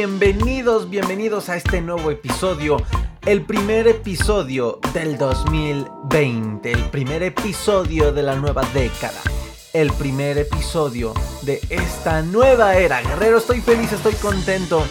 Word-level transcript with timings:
Bienvenidos, 0.00 0.88
bienvenidos 0.88 1.50
a 1.50 1.56
este 1.56 1.82
nuevo 1.82 2.10
episodio. 2.10 2.78
El 3.26 3.42
primer 3.42 3.86
episodio 3.86 4.80
del 4.94 5.18
2020, 5.18 6.72
el 6.72 6.84
primer 6.84 7.22
episodio 7.22 8.10
de 8.10 8.22
la 8.22 8.34
nueva 8.34 8.62
década. 8.72 9.20
El 9.74 9.92
primer 9.92 10.38
episodio 10.38 11.12
de 11.42 11.60
esta 11.68 12.22
nueva 12.22 12.78
era. 12.78 13.02
Guerrero, 13.02 13.36
estoy 13.36 13.60
feliz, 13.60 13.92
estoy 13.92 14.14
contento, 14.14 14.82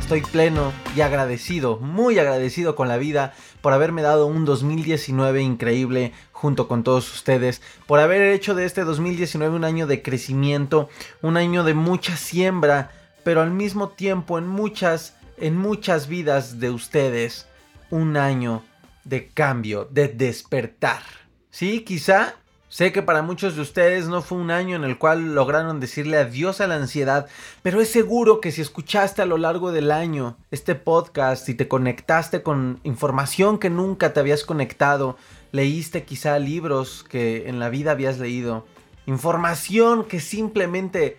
estoy 0.00 0.22
pleno 0.22 0.72
y 0.96 1.02
agradecido, 1.02 1.76
muy 1.76 2.18
agradecido 2.18 2.74
con 2.74 2.88
la 2.88 2.96
vida 2.96 3.34
por 3.60 3.72
haberme 3.72 4.02
dado 4.02 4.26
un 4.26 4.44
2019 4.44 5.42
increíble 5.42 6.12
junto 6.32 6.66
con 6.66 6.82
todos 6.82 7.14
ustedes, 7.14 7.62
por 7.86 8.00
haber 8.00 8.20
hecho 8.22 8.56
de 8.56 8.64
este 8.64 8.82
2019 8.82 9.54
un 9.54 9.64
año 9.64 9.86
de 9.86 10.02
crecimiento, 10.02 10.88
un 11.22 11.36
año 11.36 11.62
de 11.62 11.74
mucha 11.74 12.16
siembra 12.16 12.90
pero 13.26 13.42
al 13.42 13.50
mismo 13.50 13.88
tiempo 13.88 14.38
en 14.38 14.46
muchas, 14.46 15.16
en 15.36 15.56
muchas 15.56 16.06
vidas 16.06 16.60
de 16.60 16.70
ustedes, 16.70 17.48
un 17.90 18.16
año 18.16 18.62
de 19.02 19.26
cambio, 19.30 19.88
de 19.90 20.06
despertar. 20.06 21.02
Sí, 21.50 21.80
quizá 21.80 22.36
Sé 22.68 22.92
que 22.92 23.02
para 23.02 23.22
muchos 23.22 23.56
de 23.56 23.62
ustedes 23.62 24.06
no 24.06 24.22
fue 24.22 24.38
un 24.38 24.52
año 24.52 24.76
en 24.76 24.84
el 24.84 24.98
cual 24.98 25.34
lograron 25.34 25.80
decirle 25.80 26.18
adiós 26.18 26.60
a 26.60 26.68
la 26.68 26.76
ansiedad, 26.76 27.26
pero 27.62 27.80
es 27.80 27.88
seguro 27.88 28.40
que 28.40 28.52
si 28.52 28.60
escuchaste 28.60 29.22
a 29.22 29.26
lo 29.26 29.38
largo 29.38 29.72
del 29.72 29.90
año 29.90 30.36
este 30.52 30.76
podcast 30.76 31.48
y 31.48 31.54
te 31.54 31.68
conectaste 31.68 32.42
con 32.42 32.78
información 32.84 33.58
que 33.58 33.70
nunca 33.70 34.12
te 34.12 34.20
habías 34.20 34.44
conectado, 34.44 35.16
leíste 35.50 36.04
quizá 36.04 36.38
libros 36.38 37.04
que 37.08 37.48
en 37.48 37.58
la 37.58 37.70
vida 37.70 37.92
habías 37.92 38.18
leído, 38.18 38.66
información 39.06 40.04
que 40.04 40.20
simplemente 40.20 41.18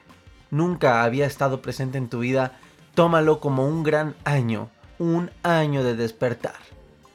nunca 0.52 1.04
había 1.04 1.26
estado 1.26 1.62
presente 1.62 1.98
en 1.98 2.10
tu 2.10 2.20
vida, 2.20 2.60
tómalo 2.94 3.40
como 3.40 3.68
un 3.68 3.84
gran 3.84 4.16
año, 4.24 4.70
un 5.00 5.32
año 5.44 5.84
de 5.84 5.96
despertar. 5.96 6.56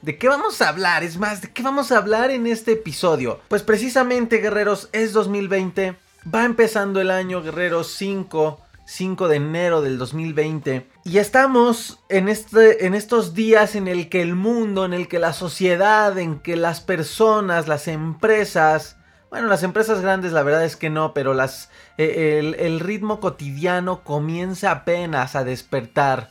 ¿De 0.02 0.18
qué 0.18 0.28
vamos 0.28 0.60
a 0.60 0.68
hablar? 0.68 1.04
Es 1.04 1.16
más, 1.18 1.42
¿de 1.42 1.52
qué 1.52 1.62
vamos 1.62 1.92
a 1.92 1.98
hablar 1.98 2.30
en 2.30 2.46
este 2.46 2.72
episodio? 2.72 3.40
Pues 3.48 3.62
precisamente, 3.62 4.38
guerreros, 4.38 4.88
es 4.92 5.12
2020, 5.12 5.96
va 6.32 6.44
empezando 6.44 7.00
el 7.00 7.10
año, 7.10 7.42
guerreros 7.42 7.88
5. 7.96 8.58
5 8.84 9.28
de 9.28 9.36
enero 9.36 9.80
del 9.80 9.96
2020 9.96 10.88
y 11.04 11.18
estamos 11.18 12.00
en, 12.08 12.28
este, 12.28 12.84
en 12.84 12.94
estos 12.94 13.32
días 13.32 13.76
en 13.76 13.88
el 13.88 14.08
que 14.08 14.20
el 14.22 14.34
mundo, 14.34 14.84
en 14.84 14.92
el 14.92 15.08
que 15.08 15.18
la 15.18 15.32
sociedad, 15.32 16.18
en 16.18 16.40
que 16.40 16.56
las 16.56 16.80
personas, 16.80 17.68
las 17.68 17.88
empresas, 17.88 18.96
bueno, 19.32 19.48
las 19.48 19.62
empresas 19.62 20.02
grandes 20.02 20.32
la 20.32 20.42
verdad 20.42 20.62
es 20.62 20.76
que 20.76 20.90
no, 20.90 21.14
pero 21.14 21.32
las, 21.32 21.70
eh, 21.96 22.54
el, 22.58 22.80
ritmo 22.80 23.18
cotidiano 23.18 24.04
comienza 24.04 24.70
apenas 24.70 25.36
a 25.36 25.42
despertar 25.42 26.28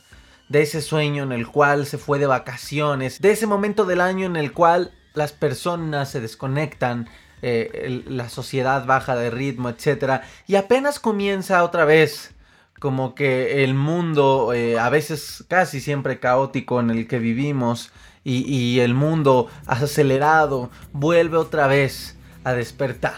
de 0.48 0.62
ese 0.62 0.80
sueño 0.80 1.24
en 1.24 1.32
el 1.32 1.48
cual 1.48 1.86
se 1.86 1.98
fue 1.98 2.20
de 2.20 2.28
vacaciones, 2.28 3.20
de 3.20 3.32
ese 3.32 3.48
momento 3.48 3.86
del 3.86 4.00
año 4.00 4.26
en 4.26 4.36
el 4.36 4.52
cual 4.52 4.92
las 5.14 5.32
personas 5.32 6.12
se 6.12 6.20
desconectan, 6.20 7.08
eh, 7.42 8.04
la 8.06 8.28
sociedad 8.28 8.86
baja 8.86 9.16
de 9.16 9.30
ritmo, 9.30 9.68
etc. 9.68 10.22
Y 10.46 10.54
apenas 10.54 11.00
comienza 11.00 11.64
otra 11.64 11.84
vez 11.84 12.36
como 12.78 13.16
que 13.16 13.64
el 13.64 13.74
mundo, 13.74 14.52
eh, 14.54 14.78
a 14.78 14.90
veces 14.90 15.44
casi 15.48 15.80
siempre 15.80 16.20
caótico 16.20 16.78
en 16.78 16.90
el 16.90 17.08
que 17.08 17.18
vivimos, 17.18 17.90
y, 18.22 18.44
y 18.48 18.78
el 18.78 18.94
mundo 18.94 19.48
acelerado, 19.66 20.70
vuelve 20.92 21.36
otra 21.36 21.66
vez 21.66 22.16
a 22.44 22.52
despertar. 22.52 23.16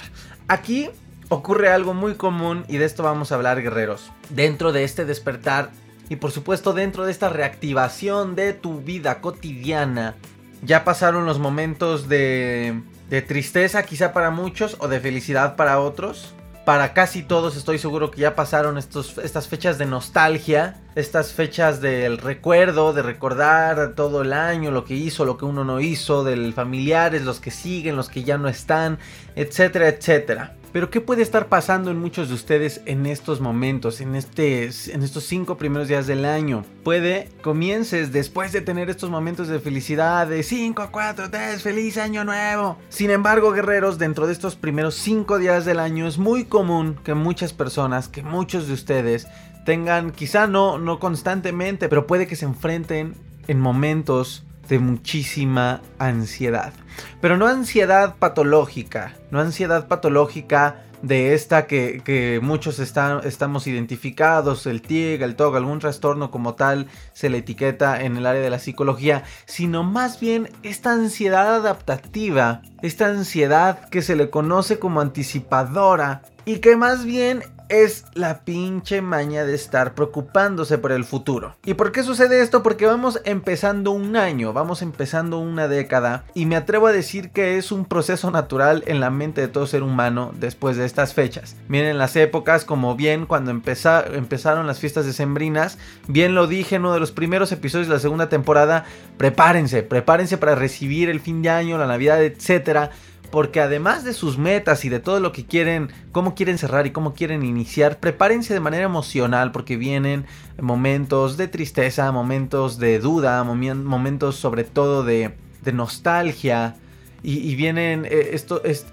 Aquí 0.49 0.91
ocurre 1.29 1.71
algo 1.71 1.95
muy 1.95 2.15
común 2.15 2.65
y 2.69 2.77
de 2.77 2.85
esto 2.85 3.03
vamos 3.03 3.33
a 3.33 3.37
hablar 3.37 3.63
guerreros. 3.63 4.11
Dentro 4.31 4.73
de 4.73 4.85
este 4.85 5.05
despertar 5.05 5.71
y 6.09 6.17
por 6.17 6.31
supuesto 6.31 6.73
dentro 6.73 7.05
de 7.05 7.13
esta 7.13 7.29
reactivación 7.29 8.35
de 8.35 8.53
tu 8.53 8.81
vida 8.81 9.21
cotidiana, 9.21 10.15
ya 10.63 10.85
pasaron 10.85 11.27
los 11.27 11.39
momentos 11.39 12.09
de, 12.09 12.83
de 13.09 13.23
tristeza 13.23 13.83
quizá 13.85 14.13
para 14.13 14.31
muchos 14.31 14.77
o 14.81 14.89
de 14.89 15.01
felicidad 15.01 15.57
para 15.57 15.81
otros 15.81 16.35
para 16.65 16.95
casi 16.95 17.23
todos 17.23 17.57
estoy 17.57 17.79
seguro 17.79 18.11
que 18.11 18.23
ya 18.23 18.35
pasaron 18.35 18.79
estos, 18.79 19.19
estas 19.19 19.49
fechas 19.49 19.77
de 19.77 19.87
nostalgia, 19.87 20.81
estas 20.95 21.33
fechas 21.33 21.81
del 21.81 22.19
recuerdo, 22.19 22.93
de 22.93 23.03
recordar 23.03 23.95
todo 23.95 24.23
el 24.23 24.33
año, 24.33 24.71
lo 24.71 24.85
que 24.85 24.95
hizo, 24.95 25.25
lo 25.25 25.37
que 25.37 25.45
uno 25.45 25.65
no 25.65 25.81
hizo, 25.81 26.25
del 26.25 26.55
familiares, 26.55 27.23
los 27.23 27.41
que 27.41 27.51
siguen, 27.51 27.97
los 27.97 28.09
que 28.09 28.25
ya 28.25 28.39
no 28.39 28.49
están, 28.49 28.99
etcétera, 29.37 29.89
etcétera. 29.89 30.55
Pero 30.75 30.91
¿qué 30.91 31.01
puede 31.01 31.23
estar 31.23 31.47
pasando 31.47 31.93
en 31.93 32.01
muchos 32.01 32.31
de 32.31 32.35
ustedes 32.35 32.81
en 32.85 33.07
estos 33.07 33.41
momentos, 33.41 34.01
en, 34.01 34.17
este, 34.17 34.69
en 34.89 35.05
estos 35.05 35.23
cinco 35.23 35.57
primeros 35.57 35.87
días 35.87 36.09
del 36.09 36.25
año? 36.25 36.65
Puede 36.83 37.29
comiences 37.45 38.11
después 38.11 38.51
de 38.51 38.61
tener 38.61 38.91
estos 38.91 39.09
momentos 39.09 39.47
de 39.47 39.61
felicidad 39.61 40.27
de 40.27 40.43
5, 40.43 40.89
4, 40.91 41.31
3, 41.31 41.63
feliz 41.63 41.97
año 41.97 42.25
nuevo. 42.25 42.77
Sin 42.89 43.11
embargo, 43.11 43.53
guerreros, 43.53 43.99
dentro 43.99 44.27
de 44.27 44.33
estos 44.33 44.57
primeros 44.57 44.97
cinco 44.97 45.39
días 45.39 45.65
del 45.65 45.79
año 45.79 46.09
es 46.09 46.19
muy 46.19 46.45
común 46.45 46.99
que 47.05 47.15
muchas 47.15 47.53
personas, 47.53 48.09
que 48.09 48.25
muchos 48.25 48.67
de 48.67 48.75
ustedes 48.75 49.29
tengan, 49.65 50.11
quizá 50.11 50.49
no, 50.49 50.79
no 50.79 50.99
constantemente, 50.99 51.89
pero 51.89 52.09
puede 52.09 52.27
que 52.27 52.35
se 52.35 52.47
enfrenten 52.47 53.15
en 53.47 53.61
momentos 53.61 54.45
de 54.69 54.79
muchísima 54.79 55.83
ansiedad. 55.99 56.73
Pero 57.21 57.37
no 57.37 57.47
ansiedad 57.47 58.17
patológica, 58.17 59.15
no 59.31 59.41
ansiedad 59.41 59.89
patológica 59.89 60.85
de 61.05 61.35
esta 61.35 61.67
que, 61.67 62.41
muchos 62.43 62.79
estamos 62.79 63.67
identificados, 63.67 64.67
el 64.67 64.81
TIG, 64.81 65.23
el 65.23 65.37
TOG, 65.37 65.57
algún 65.57 65.79
trastorno 65.79 66.31
como 66.31 66.55
tal 66.55 66.87
se 67.13 67.29
le 67.29 67.39
etiqueta 67.39 68.03
en 68.03 68.17
el 68.17 68.25
área 68.25 68.41
de 68.41 68.49
la 68.49 68.59
psicología, 68.59 69.25
sino 69.45 69.83
más 69.83 70.19
bien 70.19 70.49
esta 70.63 70.93
ansiedad 70.93 71.57
adaptativa, 71.57 72.63
esta 72.81 73.07
ansiedad 73.07 73.89
que 73.91 74.01
se 74.01 74.17
le 74.17 74.31
conoce 74.31 74.79
como 74.79 75.03
anticipadora 75.03 76.23
y 76.47 76.59
que 76.59 76.77
más 76.77 77.05
bien 77.05 77.43
es 77.69 78.05
la 78.15 78.41
pinche 78.41 79.01
maña 79.01 79.45
de 79.45 79.55
estar 79.55 79.95
preocupándose 79.95 80.79
por 80.79 80.93
el 80.93 81.05
futuro. 81.05 81.57
¿Y 81.65 81.75
por 81.75 81.93
qué 81.93 82.03
sucede 82.03 82.41
esto? 82.41 82.63
Porque 82.63 82.87
vamos 82.87 83.21
empezando 83.25 83.91
un 83.91 84.17
año, 84.17 84.53
vamos 84.53 84.83
empezando 84.83 85.39
una 85.39 85.69
década 85.69 86.25
y 86.35 86.47
me 86.47 86.57
atrevo 86.57 86.87
a 86.87 86.93
decir 86.93 87.31
que 87.31 87.57
es 87.57 87.73
un 87.73 87.85
proceso 87.85 88.31
natural 88.31 88.85
en 88.87 89.01
la 89.01 89.11
mente 89.11 89.41
de 89.41 89.49
todo 89.49 89.67
ser 89.67 89.83
humano 89.83 90.33
después 90.39 90.77
de 90.77 90.85
estas 90.85 91.15
fechas. 91.15 91.57
Miren 91.69 91.99
las 91.99 92.17
épocas 92.17 92.65
como 92.65 92.97
bien 92.97 93.27
cuando 93.27 93.51
empezaron 93.51 94.67
las 94.67 94.79
fiestas 94.79 95.07
decembrinas, 95.07 95.79
bien 96.07 96.35
lo 96.35 96.47
dije 96.47 96.77
en 96.77 96.83
uno 96.83 96.95
de 96.95 97.01
los 97.01 97.13
primeros 97.13 97.53
episodios 97.53 97.89
de 97.89 97.95
la 97.95 98.01
segunda 98.01 98.29
temporada, 98.29 98.85
prepárense, 99.17 99.83
prepárense 99.83 100.39
para 100.39 100.55
recibir 100.55 101.09
el 101.09 101.21
fin 101.21 101.43
de 101.43 101.51
año, 101.51 101.79
la 101.79 101.87
Navidad, 101.87 102.23
etcétera 102.23 102.91
porque 103.35 103.59
además 103.59 104.05
de 104.05 104.13
sus 104.13 104.39
metas 104.39 104.85
y 104.85 104.89
de 104.89 105.01
todo 105.01 105.19
lo 105.19 105.33
que 105.33 105.45
quieren, 105.45 105.91
cómo 106.13 106.37
quieren 106.37 106.57
cerrar 106.57 106.87
y 106.87 106.93
cómo 106.93 107.15
quieren 107.15 107.43
iniciar, 107.43 107.99
prepárense 107.99 108.55
de 108.55 108.61
manera 108.61 108.85
emocional 108.85 109.51
porque 109.51 109.77
vienen 109.77 110.25
momentos 110.63 111.37
de 111.37 111.49
tristeza, 111.49 112.13
momentos 112.13 112.79
de 112.79 113.01
duda, 113.01 113.43
momentos 113.43 114.37
sobre 114.37 114.63
todo 114.63 115.03
de, 115.03 115.35
nostalgia 115.73 116.77
y, 117.25 117.53
vienen 117.57 118.07
eh, 118.09 118.41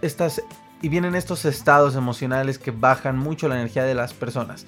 estas 0.02 0.42
y 0.82 0.90
vienen 0.90 1.14
estos 1.14 1.46
estados 1.46 1.96
emocionales 1.96 2.58
que 2.58 2.72
bajan 2.72 3.20
mucho 3.20 3.48
la 3.48 3.58
energía 3.58 3.84
de 3.84 3.94
las 3.94 4.16
personas. 4.16 4.66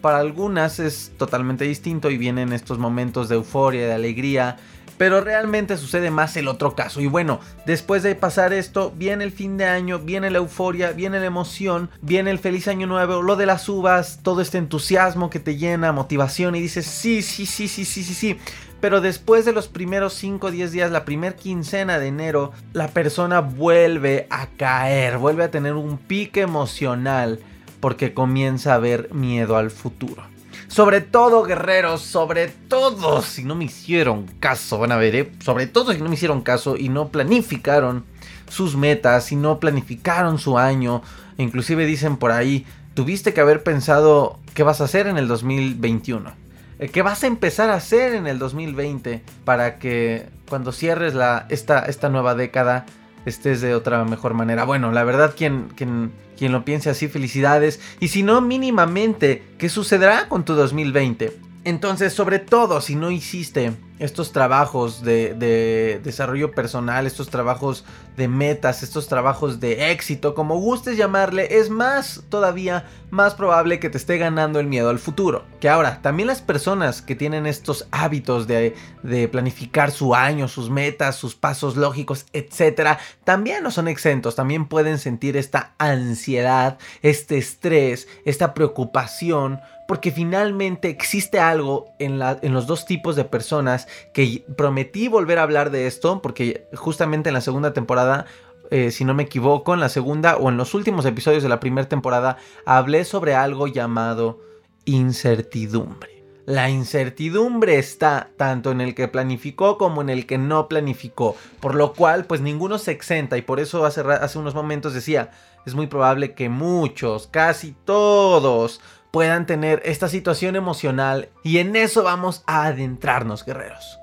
Para 0.00 0.18
algunas 0.18 0.78
es 0.78 1.10
totalmente 1.16 1.64
distinto 1.64 2.08
y 2.08 2.18
vienen 2.18 2.52
estos 2.52 2.78
momentos 2.78 3.28
de 3.28 3.34
euforia, 3.34 3.84
de 3.88 3.94
alegría, 3.94 4.58
pero 4.98 5.20
realmente 5.20 5.76
sucede 5.76 6.10
más 6.10 6.36
el 6.36 6.48
otro 6.48 6.74
caso. 6.74 7.00
Y 7.00 7.06
bueno, 7.06 7.40
después 7.64 8.02
de 8.02 8.14
pasar 8.14 8.52
esto, 8.52 8.92
viene 8.96 9.24
el 9.24 9.32
fin 9.32 9.56
de 9.56 9.64
año, 9.64 10.00
viene 10.00 10.30
la 10.30 10.38
euforia, 10.38 10.90
viene 10.90 11.20
la 11.20 11.26
emoción, 11.26 11.88
viene 12.02 12.30
el 12.30 12.38
feliz 12.38 12.68
año 12.68 12.86
nuevo, 12.86 13.22
lo 13.22 13.36
de 13.36 13.46
las 13.46 13.68
uvas, 13.68 14.20
todo 14.22 14.42
este 14.42 14.58
entusiasmo 14.58 15.30
que 15.30 15.38
te 15.40 15.56
llena, 15.56 15.92
motivación 15.92 16.56
y 16.56 16.60
dices, 16.60 16.84
sí, 16.86 17.22
sí, 17.22 17.46
sí, 17.46 17.68
sí, 17.68 17.84
sí, 17.84 18.02
sí, 18.02 18.14
sí. 18.14 18.38
Pero 18.80 19.00
después 19.00 19.44
de 19.44 19.52
los 19.52 19.66
primeros 19.66 20.14
5 20.14 20.46
o 20.46 20.50
10 20.50 20.72
días, 20.72 20.90
la 20.90 21.04
primer 21.04 21.34
quincena 21.34 21.98
de 21.98 22.08
enero, 22.08 22.52
la 22.72 22.88
persona 22.88 23.40
vuelve 23.40 24.26
a 24.30 24.46
caer, 24.46 25.18
vuelve 25.18 25.44
a 25.44 25.50
tener 25.50 25.74
un 25.74 25.98
pique 25.98 26.42
emocional 26.42 27.40
porque 27.80 28.14
comienza 28.14 28.74
a 28.74 28.78
ver 28.78 29.12
miedo 29.12 29.56
al 29.56 29.70
futuro. 29.70 30.22
Sobre 30.68 31.00
todo, 31.00 31.42
guerreros, 31.44 32.02
sobre 32.02 32.48
todo 32.48 33.22
si 33.22 33.42
no 33.42 33.54
me 33.54 33.64
hicieron 33.64 34.26
caso, 34.38 34.78
van 34.78 34.92
a 34.92 34.96
ver, 34.96 35.16
¿eh? 35.16 35.32
sobre 35.40 35.66
todo 35.66 35.92
si 35.92 35.98
no 35.98 36.08
me 36.08 36.14
hicieron 36.14 36.42
caso 36.42 36.76
y 36.76 36.90
no 36.90 37.08
planificaron 37.08 38.04
sus 38.50 38.76
metas 38.76 39.32
y 39.32 39.36
no 39.36 39.60
planificaron 39.60 40.38
su 40.38 40.58
año. 40.58 41.02
Inclusive 41.38 41.86
dicen 41.86 42.18
por 42.18 42.32
ahí, 42.32 42.66
tuviste 42.94 43.32
que 43.32 43.40
haber 43.40 43.62
pensado 43.62 44.38
qué 44.54 44.62
vas 44.62 44.80
a 44.80 44.84
hacer 44.84 45.06
en 45.06 45.16
el 45.16 45.26
2021. 45.26 46.32
Eh, 46.78 46.88
¿Qué 46.88 47.02
vas 47.02 47.24
a 47.24 47.26
empezar 47.26 47.70
a 47.70 47.74
hacer 47.74 48.14
en 48.14 48.26
el 48.26 48.38
2020 48.38 49.22
para 49.44 49.78
que 49.78 50.26
cuando 50.48 50.72
cierres 50.72 51.14
la, 51.14 51.46
esta, 51.48 51.80
esta 51.86 52.08
nueva 52.08 52.34
década 52.34 52.86
estés 53.28 53.60
de 53.60 53.74
otra 53.74 54.04
mejor 54.04 54.34
manera. 54.34 54.64
Bueno, 54.64 54.92
la 54.92 55.04
verdad, 55.04 55.34
quien, 55.36 55.68
quien, 55.76 56.12
quien 56.36 56.52
lo 56.52 56.64
piense 56.64 56.90
así, 56.90 57.08
felicidades. 57.08 57.80
Y 58.00 58.08
si 58.08 58.22
no, 58.22 58.40
mínimamente, 58.40 59.42
¿qué 59.58 59.68
sucederá 59.68 60.28
con 60.28 60.44
tu 60.44 60.54
2020? 60.54 61.36
Entonces, 61.64 62.12
sobre 62.12 62.38
todo, 62.38 62.80
si 62.80 62.94
no 62.94 63.10
hiciste 63.10 63.72
estos 63.98 64.32
trabajos 64.32 65.02
de, 65.02 66.00
desarrollo 66.02 66.52
personal, 66.52 67.06
estos 67.06 67.28
trabajos 67.28 67.84
de 68.16 68.28
metas, 68.28 68.82
estos 68.82 69.08
trabajos 69.08 69.60
de 69.60 69.90
éxito, 69.92 70.34
como 70.34 70.58
gustes 70.58 70.96
llamarle, 70.96 71.58
es 71.58 71.70
más 71.70 72.22
todavía 72.28 72.86
más 73.10 73.34
probable 73.34 73.80
que 73.80 73.88
te 73.90 73.96
esté 73.96 74.18
ganando 74.18 74.60
el 74.60 74.66
miedo 74.66 74.90
al 74.90 74.98
futuro. 74.98 75.44
Que 75.60 75.68
ahora, 75.68 76.02
también 76.02 76.26
las 76.26 76.42
personas 76.42 77.00
que 77.00 77.14
tienen 77.14 77.46
estos 77.46 77.86
hábitos 77.90 78.46
de, 78.46 78.74
de 79.02 79.28
planificar 79.28 79.90
su 79.90 80.14
año, 80.14 80.48
sus 80.48 80.68
metas, 80.68 81.16
sus 81.16 81.34
pasos 81.34 81.76
lógicos, 81.76 82.26
etcétera, 82.32 82.98
también 83.24 83.62
no 83.62 83.70
son 83.70 83.88
exentos, 83.88 84.34
también 84.34 84.66
pueden 84.66 84.98
sentir 84.98 85.36
esta 85.36 85.74
ansiedad, 85.78 86.78
este 87.02 87.38
estrés, 87.38 88.08
esta 88.24 88.54
preocupación 88.54 89.60
porque 89.88 90.12
finalmente 90.12 90.90
existe 90.90 91.40
algo 91.40 91.94
en, 91.98 92.18
los 92.18 92.66
dos 92.66 92.84
tipos 92.84 93.16
de 93.16 93.24
personas 93.24 93.88
que 94.12 94.44
prometí 94.54 95.08
volver 95.08 95.38
a 95.38 95.44
hablar 95.44 95.70
de 95.70 95.86
esto, 95.86 96.20
porque 96.20 96.68
justamente 96.74 97.30
en 97.30 97.34
la 97.34 97.40
segunda 97.40 97.72
temporada, 97.72 98.26
eh, 98.70 98.90
si 98.90 99.06
no 99.06 99.14
me 99.14 99.22
equivoco, 99.22 99.72
en 99.72 99.80
la 99.80 99.88
segunda 99.88 100.36
o 100.36 100.50
en 100.50 100.58
los 100.58 100.74
últimos 100.74 101.06
episodios 101.06 101.42
de 101.42 101.48
la 101.48 101.58
primera 101.58 101.88
temporada, 101.88 102.36
hablé 102.66 103.06
sobre 103.06 103.34
algo 103.34 103.66
llamado 103.66 104.40
incertidumbre. 104.84 106.22
La 106.44 106.68
incertidumbre 106.68 107.78
está 107.78 108.28
tanto 108.36 108.70
en 108.70 108.82
el 108.82 108.94
que 108.94 109.08
planificó 109.08 109.78
como 109.78 110.02
en 110.02 110.10
el 110.10 110.26
que 110.26 110.36
no 110.36 110.68
planificó, 110.68 111.34
por 111.60 111.74
lo 111.74 111.94
cual 111.94 112.26
pues 112.26 112.42
ninguno 112.42 112.76
se 112.76 112.90
exenta 112.90 113.38
y 113.38 113.42
por 113.42 113.58
eso 113.58 113.86
hace 113.86 114.38
unos 114.38 114.54
momentos 114.54 114.92
decía, 114.92 115.30
es 115.64 115.74
muy 115.74 115.86
probable 115.86 116.34
que 116.34 116.48
muchos, 116.48 117.26
casi 117.26 117.74
todos, 117.84 118.80
puedan 119.10 119.46
tener 119.46 119.80
esta 119.84 120.08
situación 120.08 120.56
emocional 120.56 121.28
y 121.42 121.58
en 121.58 121.76
eso 121.76 122.02
vamos 122.02 122.42
a 122.46 122.64
adentrarnos, 122.64 123.44
guerreros. 123.44 123.98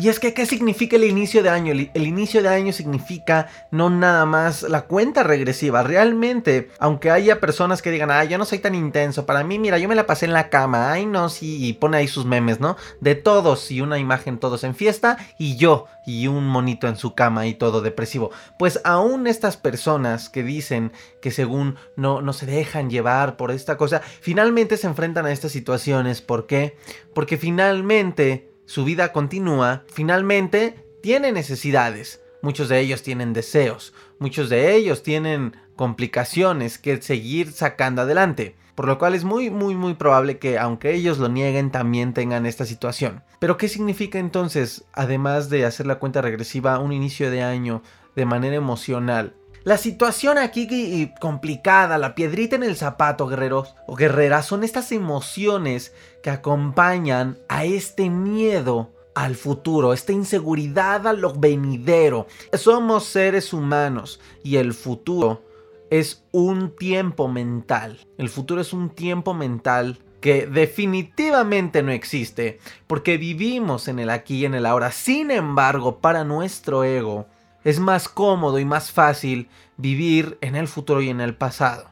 Y 0.00 0.08
es 0.08 0.18
que, 0.18 0.32
¿qué 0.32 0.46
significa 0.46 0.96
el 0.96 1.04
inicio 1.04 1.42
de 1.42 1.50
año? 1.50 1.72
El, 1.72 2.06
inicio 2.06 2.42
de 2.42 2.48
año 2.48 2.72
significa 2.72 3.48
no 3.70 3.90
nada 3.90 4.24
más 4.24 4.62
la 4.62 4.86
cuenta 4.86 5.24
regresiva. 5.24 5.82
Realmente, 5.82 6.70
aunque 6.78 7.10
haya 7.10 7.38
personas 7.38 7.82
que 7.82 7.90
digan, 7.90 8.10
ay, 8.10 8.28
yo 8.28 8.38
no 8.38 8.46
soy 8.46 8.60
tan 8.60 8.74
intenso. 8.74 9.26
Para 9.26 9.44
mí, 9.44 9.58
mira, 9.58 9.76
yo 9.76 9.90
me 9.90 9.94
la 9.94 10.06
pasé 10.06 10.24
en 10.24 10.32
la 10.32 10.48
cama. 10.48 10.90
Ay, 10.90 11.04
no, 11.04 11.28
sí, 11.28 11.66
y 11.66 11.74
pone 11.74 11.98
ahí 11.98 12.08
sus 12.08 12.24
memes, 12.24 12.60
¿no? 12.60 12.78
De 13.02 13.14
todos 13.14 13.70
y 13.70 13.82
una 13.82 13.98
imagen 13.98 14.38
todos 14.38 14.64
en 14.64 14.74
fiesta 14.74 15.18
y 15.38 15.58
yo 15.58 15.84
y 16.06 16.28
un 16.28 16.46
monito 16.46 16.88
en 16.88 16.96
su 16.96 17.14
cama 17.14 17.46
y 17.46 17.52
todo 17.52 17.82
depresivo. 17.82 18.30
Pues 18.58 18.80
aún 18.84 19.26
estas 19.26 19.58
personas 19.58 20.30
que 20.30 20.42
dicen 20.42 20.92
que 21.20 21.30
según 21.30 21.76
no, 21.96 22.22
no 22.22 22.32
se 22.32 22.46
dejan 22.46 22.88
llevar 22.88 23.36
por 23.36 23.50
esta 23.50 23.76
cosa, 23.76 24.00
finalmente 24.00 24.78
se 24.78 24.86
enfrentan 24.86 25.26
a 25.26 25.32
estas 25.32 25.52
situaciones. 25.52 26.22
¿Por 26.22 26.46
qué? 26.46 26.78
Porque 27.14 27.36
finalmente 27.36 28.49
su 28.70 28.84
vida 28.84 29.10
continúa, 29.10 29.82
finalmente 29.92 30.76
tiene 31.02 31.32
necesidades. 31.32 32.22
Muchos 32.40 32.68
de 32.68 32.78
ellos 32.78 33.02
tienen 33.02 33.32
deseos, 33.32 33.92
muchos 34.20 34.48
de 34.48 34.76
ellos 34.76 35.02
tienen 35.02 35.56
complicaciones 35.74 36.78
que 36.78 37.02
seguir 37.02 37.50
sacando 37.50 38.02
adelante. 38.02 38.54
Por 38.76 38.86
lo 38.86 38.96
cual 38.96 39.16
es 39.16 39.24
muy, 39.24 39.50
muy, 39.50 39.74
muy 39.74 39.94
probable 39.94 40.38
que 40.38 40.56
aunque 40.56 40.94
ellos 40.94 41.18
lo 41.18 41.28
nieguen, 41.28 41.72
también 41.72 42.14
tengan 42.14 42.46
esta 42.46 42.64
situación. 42.64 43.24
Pero 43.40 43.56
¿qué 43.56 43.66
significa 43.66 44.20
entonces, 44.20 44.84
además 44.92 45.50
de 45.50 45.64
hacer 45.64 45.86
la 45.86 45.98
cuenta 45.98 46.22
regresiva, 46.22 46.78
un 46.78 46.92
inicio 46.92 47.28
de 47.32 47.42
año 47.42 47.82
de 48.14 48.24
manera 48.24 48.54
emocional? 48.54 49.34
La 49.62 49.76
situación 49.76 50.38
aquí 50.38 51.12
complicada, 51.20 51.98
la 51.98 52.14
piedrita 52.14 52.56
en 52.56 52.62
el 52.62 52.76
zapato, 52.76 53.26
guerreros 53.26 53.74
o 53.86 53.94
guerreras, 53.94 54.46
son 54.46 54.64
estas 54.64 54.90
emociones 54.90 55.92
que 56.22 56.30
acompañan 56.30 57.38
a 57.48 57.66
este 57.66 58.08
miedo 58.08 58.90
al 59.14 59.34
futuro, 59.34 59.92
esta 59.92 60.12
inseguridad 60.12 61.06
a 61.06 61.12
lo 61.12 61.34
venidero. 61.34 62.26
Somos 62.54 63.04
seres 63.04 63.52
humanos 63.52 64.18
y 64.42 64.56
el 64.56 64.72
futuro 64.72 65.42
es 65.90 66.24
un 66.32 66.74
tiempo 66.74 67.28
mental. 67.28 68.00
El 68.16 68.30
futuro 68.30 68.62
es 68.62 68.72
un 68.72 68.88
tiempo 68.88 69.34
mental 69.34 69.98
que 70.22 70.46
definitivamente 70.46 71.82
no 71.82 71.92
existe 71.92 72.60
porque 72.86 73.18
vivimos 73.18 73.88
en 73.88 73.98
el 73.98 74.08
aquí 74.08 74.38
y 74.38 74.44
en 74.46 74.54
el 74.54 74.64
ahora. 74.64 74.90
Sin 74.90 75.30
embargo, 75.30 75.98
para 75.98 76.24
nuestro 76.24 76.82
ego, 76.84 77.26
es 77.64 77.78
más 77.78 78.08
cómodo 78.08 78.58
y 78.58 78.64
más 78.64 78.92
fácil 78.92 79.48
vivir 79.76 80.38
en 80.40 80.56
el 80.56 80.68
futuro 80.68 81.00
y 81.00 81.08
en 81.08 81.20
el 81.20 81.34
pasado. 81.34 81.88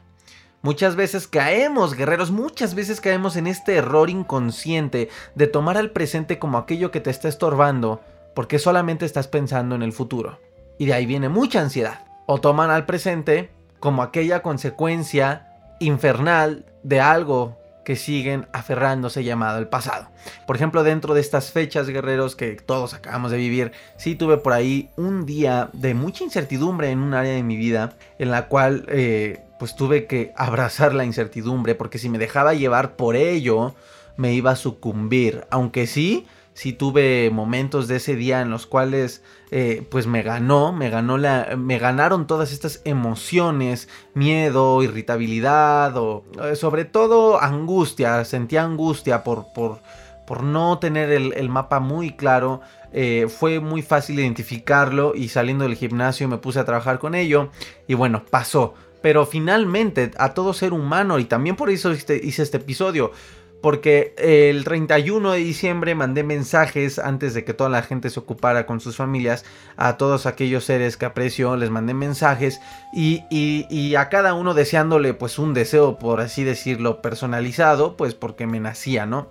Muchas 0.61 0.95
veces 0.95 1.27
caemos, 1.27 1.93
guerreros, 1.93 2.31
muchas 2.31 2.75
veces 2.75 2.99
caemos 2.99 3.37
en 3.37 3.47
este 3.47 3.75
error 3.75 4.09
inconsciente 4.09 5.09
de 5.35 5.47
tomar 5.47 5.77
al 5.77 5.91
presente 5.91 6.37
como 6.37 6.57
aquello 6.57 6.91
que 6.91 6.99
te 6.99 7.09
está 7.09 7.29
estorbando 7.29 8.01
porque 8.35 8.59
solamente 8.59 9.05
estás 9.05 9.27
pensando 9.27 9.75
en 9.75 9.83
el 9.83 9.93
futuro. 9.93 10.39
Y 10.77 10.85
de 10.85 10.93
ahí 10.93 11.05
viene 11.05 11.29
mucha 11.29 11.61
ansiedad. 11.61 12.05
O 12.25 12.39
toman 12.39 12.71
al 12.71 12.85
presente 12.85 13.51
como 13.79 14.03
aquella 14.03 14.41
consecuencia 14.41 15.47
infernal 15.79 16.65
de 16.83 16.99
algo 16.99 17.58
que 17.89 17.95
siguen 17.95 18.45
aferrándose 18.53 19.23
llamado 19.23 19.57
el 19.57 19.67
pasado. 19.67 20.09
Por 20.45 20.55
ejemplo, 20.55 20.83
dentro 20.83 21.15
de 21.15 21.21
estas 21.21 21.49
fechas, 21.49 21.89
guerreros, 21.89 22.35
que 22.35 22.51
todos 22.51 22.93
acabamos 22.93 23.31
de 23.31 23.37
vivir, 23.37 23.71
sí 23.97 24.13
tuve 24.13 24.37
por 24.37 24.53
ahí 24.53 24.91
un 24.95 25.25
día 25.25 25.71
de 25.73 25.95
mucha 25.95 26.23
incertidumbre 26.23 26.91
en 26.91 26.99
un 26.99 27.15
área 27.15 27.33
de 27.33 27.41
mi 27.41 27.55
vida, 27.55 27.97
en 28.19 28.29
la 28.29 28.47
cual 28.47 28.85
eh, 28.89 29.41
pues 29.57 29.75
tuve 29.75 30.05
que 30.05 30.33
abrazar 30.35 30.93
la 30.93 31.03
incertidumbre, 31.03 31.73
porque 31.73 31.97
si 31.97 32.09
me 32.09 32.19
dejaba 32.19 32.53
llevar 32.53 32.95
por 32.95 33.15
ello, 33.15 33.73
me 34.17 34.35
iba 34.35 34.51
a 34.51 34.55
sucumbir. 34.55 35.47
Aunque 35.49 35.87
sí, 35.87 36.27
sí 36.53 36.73
tuve 36.73 37.29
momentos 37.31 37.87
de 37.87 37.97
ese 37.97 38.15
día 38.15 38.41
en 38.41 38.49
los 38.49 38.65
cuales 38.65 39.23
eh, 39.51 39.87
pues 39.89 40.07
me 40.07 40.21
ganó, 40.21 40.73
me 40.73 40.89
ganó 40.89 41.17
la, 41.17 41.55
me 41.57 41.79
ganaron 41.79 42.27
todas 42.27 42.51
estas 42.51 42.81
emociones, 42.83 43.87
miedo, 44.13 44.83
irritabilidad 44.83 45.95
o 45.97 46.25
eh, 46.43 46.55
sobre 46.55 46.85
todo 46.85 47.41
angustia, 47.41 48.23
sentía 48.25 48.63
angustia 48.63 49.23
por, 49.23 49.53
por, 49.53 49.79
por 50.27 50.43
no 50.43 50.77
tener 50.77 51.11
el, 51.11 51.49
mapa 51.49 51.79
muy 51.79 52.11
claro. 52.11 52.61
Eh, 52.91 53.27
fue 53.29 53.59
muy 53.59 53.81
fácil 53.81 54.19
identificarlo 54.19 55.13
y 55.15 55.29
saliendo 55.29 55.63
del 55.63 55.75
gimnasio 55.75 56.27
me 56.27 56.37
puse 56.37 56.59
a 56.59 56.65
trabajar 56.65 56.99
con 56.99 57.15
ello 57.15 57.49
y 57.87 57.93
bueno, 57.93 58.23
pasó. 58.29 58.73
Pero 59.01 59.25
finalmente 59.25 60.11
a 60.17 60.33
todo 60.33 60.53
ser 60.53 60.73
humano 60.73 61.19
y 61.19 61.25
también 61.25 61.55
por 61.55 61.69
eso 61.69 61.91
hice 61.93 62.19
este 62.21 62.57
episodio 62.57 63.11
porque 63.61 64.13
el 64.17 64.63
31 64.63 65.31
de 65.31 65.39
diciembre 65.39 65.95
mandé 65.95 66.23
mensajes 66.23 66.99
antes 66.99 67.33
de 67.33 67.43
que 67.43 67.53
toda 67.53 67.69
la 67.69 67.81
gente 67.81 68.09
se 68.09 68.19
ocupara 68.19 68.65
con 68.65 68.79
sus 68.79 68.95
familias 68.95 69.45
a 69.77 69.97
todos 69.97 70.25
aquellos 70.25 70.63
seres 70.63 70.97
que 70.97 71.05
aprecio, 71.05 71.55
les 71.55 71.69
mandé 71.69 71.93
mensajes 71.93 72.61
y, 72.93 73.23
y, 73.29 73.95
a 73.95 74.09
cada 74.09 74.33
uno 74.33 74.53
deseándole 74.53 75.13
pues 75.13 75.39
un 75.39 75.53
deseo, 75.53 75.99
por 75.99 76.21
así 76.21 76.43
decirlo, 76.43 77.01
personalizado, 77.01 77.97
pues 77.97 78.15
porque 78.15 78.47
me 78.47 78.59
nacía, 78.59 79.05
¿no? 79.05 79.29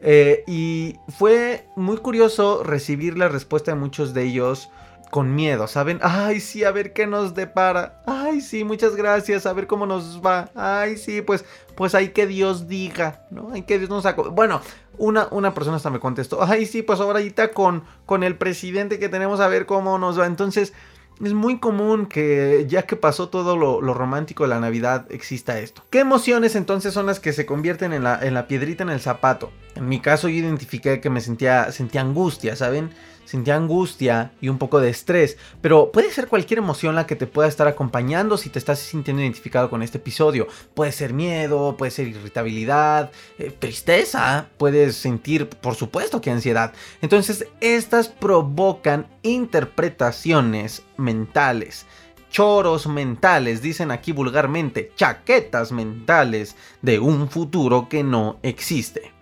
Eh, 0.00 0.44
y 0.46 0.96
fue 1.18 1.66
muy 1.74 1.96
curioso 1.98 2.62
recibir 2.62 3.16
la 3.16 3.28
respuesta 3.28 3.72
de 3.72 3.78
muchos 3.78 4.14
de 4.14 4.24
ellos 4.24 4.68
con 5.10 5.34
miedo, 5.34 5.66
¿saben? 5.66 5.98
Ay, 6.02 6.40
sí, 6.40 6.64
a 6.64 6.70
ver 6.70 6.92
qué 6.92 7.06
nos 7.06 7.34
depara. 7.34 8.02
Ay, 8.06 8.40
sí, 8.40 8.64
muchas 8.64 8.96
gracias, 8.96 9.46
a 9.46 9.52
ver 9.52 9.66
cómo 9.66 9.86
nos 9.86 10.20
va. 10.24 10.50
Ay, 10.54 10.96
sí, 10.96 11.22
pues, 11.22 11.44
pues 11.74 11.94
hay 11.94 12.10
que 12.10 12.26
Dios 12.26 12.68
diga, 12.68 13.26
¿no? 13.30 13.52
Hay 13.52 13.62
que 13.62 13.78
Dios 13.78 13.90
nos 13.90 14.02
saco. 14.02 14.30
Bueno, 14.30 14.60
una, 14.98 15.28
una 15.30 15.54
persona 15.54 15.76
hasta 15.76 15.90
me 15.90 16.00
contestó, 16.00 16.42
ay, 16.42 16.66
sí, 16.66 16.82
pues 16.82 17.00
ahorita 17.00 17.52
con, 17.52 17.84
con 18.04 18.22
el 18.24 18.36
presidente 18.36 18.98
que 18.98 19.08
tenemos 19.08 19.40
a 19.40 19.48
ver 19.48 19.66
cómo 19.66 19.98
nos 19.98 20.18
va. 20.18 20.26
Entonces, 20.26 20.72
es 21.24 21.32
muy 21.32 21.58
común 21.58 22.06
que 22.06 22.66
ya 22.68 22.82
que 22.82 22.96
pasó 22.96 23.28
todo 23.28 23.56
lo, 23.56 23.80
romántico 23.94 24.44
de 24.44 24.50
la 24.50 24.60
Navidad 24.60 25.06
exista 25.10 25.58
esto. 25.58 25.82
¿Qué 25.90 26.00
emociones 26.00 26.56
entonces 26.56 26.92
son 26.92 27.06
las 27.06 27.20
que 27.20 27.32
se 27.32 27.46
convierten 27.46 27.92
en 27.92 28.04
la, 28.04 28.18
en 28.22 28.34
la 28.34 28.46
piedrita 28.46 28.82
en 28.82 28.90
el 28.90 29.00
zapato? 29.00 29.50
En 29.74 29.88
mi 29.88 30.00
caso 30.00 30.28
yo 30.28 30.36
identifiqué 30.36 31.00
que 31.00 31.10
me 31.10 31.20
sentía, 31.20 31.72
sentía 31.72 32.02
angustia, 32.02 32.56
¿saben? 32.56 32.90
Sentía 33.26 33.56
angustia 33.56 34.32
y 34.40 34.48
un 34.48 34.56
poco 34.56 34.80
de 34.80 34.88
estrés, 34.88 35.36
pero 35.60 35.92
puede 35.92 36.10
ser 36.10 36.28
cualquier 36.28 36.58
emoción 36.58 36.94
la 36.94 37.06
que 37.06 37.16
te 37.16 37.26
pueda 37.26 37.48
estar 37.48 37.68
acompañando 37.68 38.38
si 38.38 38.48
te 38.48 38.58
estás 38.58 38.78
sintiendo 38.78 39.22
identificado 39.22 39.68
con 39.68 39.82
este 39.82 39.98
episodio. 39.98 40.46
Puede 40.74 40.92
ser 40.92 41.12
miedo, 41.12 41.76
puede 41.76 41.90
ser 41.90 42.08
irritabilidad, 42.08 43.10
eh, 43.38 43.50
tristeza, 43.50 44.48
puedes 44.56 44.96
sentir, 44.96 45.48
por 45.48 45.74
supuesto 45.74 46.20
que 46.20 46.30
ansiedad. 46.30 46.72
Entonces, 47.02 47.46
estas 47.60 48.08
provocan 48.08 49.08
interpretaciones 49.22 50.82
mentales 50.96 51.86
choros 52.28 52.86
mentales, 52.86 53.62
dicen 53.62 53.90
aquí 53.90 54.12
vulgarmente, 54.12 54.92
chaquetas 54.94 55.72
mentales 55.72 56.54
de 56.82 56.98
un 56.98 57.30
futuro 57.30 57.88
que 57.88 58.02
no 58.02 58.38
existe. 58.42 59.12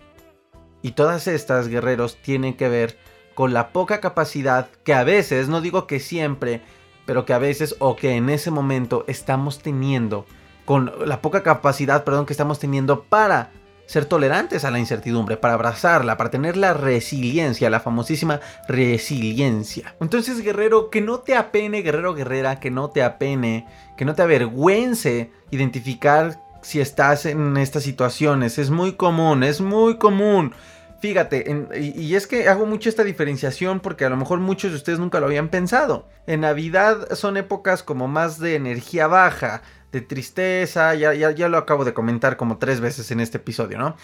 Y 0.83 0.93
todas 0.93 1.29
estas, 1.29 1.69
guerreros, 1.69 2.19
tienen 2.21 2.55
que 2.55 2.69
ver 2.69 2.99
con 3.35 3.53
la 3.53 3.69
poca 3.69 4.01
capacidad 4.01 4.69
que 4.85 4.95
a 4.95 5.05
veces, 5.05 5.49
no 5.49 5.61
digo 5.61 5.87
que 5.87 6.01
siempre, 6.01 6.63
pero 7.07 7.25
que 7.25 7.33
a 7.33 7.39
veces 7.39 7.77
o 7.81 7.97
que 7.97 8.17
en 8.17 8.31
ese 8.31 8.51
momento 8.51 9.05
estamos 9.09 9.59
teniendo, 9.59 10.27
con 10.65 10.93
la 11.05 11.21
poca 11.21 11.43
capacidad, 11.43 12.05
perdón, 12.05 12.27
que 12.27 12.33
estamos 12.33 12.59
teniendo 12.59 13.05
para 13.05 13.51
ser 13.87 14.07
tolerantes 14.07 14.65
a 14.65 14.71
la 14.71 14.79
incertidumbre, 14.79 15.37
para 15.37 15.55
abrazarla, 15.55 16.17
para 16.17 16.31
tener 16.31 16.57
la 16.57 16.73
resiliencia, 16.73 17.69
la 17.69 17.81
famosísima 17.81 18.41
resiliencia. 18.67 19.95
Entonces, 20.01 20.41
guerrero, 20.41 20.89
que 20.89 21.03
no 21.03 21.19
te 21.19 21.37
apene, 21.37 21.83
guerrero, 21.83 22.15
guerrera, 22.15 22.61
que 22.61 22.71
no 22.71 22.89
te 22.89 23.03
apene, 23.03 23.67
que 23.99 24.07
no 24.07 24.15
te 24.15 24.23
avergüence 24.23 25.31
identificar 25.51 26.41
si 26.63 26.81
estás 26.81 27.27
en 27.27 27.59
estas 27.59 27.83
situaciones. 27.83 28.57
Es 28.57 28.71
muy 28.71 28.93
común, 28.93 29.43
es 29.43 29.61
muy 29.61 29.99
común 29.99 30.55
Fíjate, 31.01 31.45
y, 31.79 32.15
es 32.15 32.27
que 32.27 32.49
hago 32.49 32.65
mucho 32.65 32.89
esta 32.89 33.05
diferenciación 33.05 33.81
porque 33.81 34.05
a 34.05 34.09
lo 34.09 34.17
mejor 34.17 34.41
muchos 34.41 34.71
de 34.71 34.79
ustedes 34.79 34.99
nunca 34.99 35.21
lo 35.21 35.27
habían 35.27 35.49
pensado. 35.49 36.09
En 36.27 36.41
Navidad 36.41 37.15
son 37.15 37.37
épocas 37.37 37.83
como 37.83 38.09
más 38.09 38.39
de 38.39 38.55
energía 38.55 39.07
baja, 39.07 39.63
de 39.93 40.01
tristeza, 40.01 40.95
ya, 40.95 41.13
ya, 41.13 41.31
ya 41.31 41.49
lo 41.49 41.59
acabo 41.59 41.85
de 41.85 41.93
comentar 41.93 42.37
como 42.37 42.59
tres 42.59 42.81
veces 42.81 43.11
en 43.11 43.21
este 43.21 43.37
episodio, 43.37 43.79
¿no? 43.79 43.97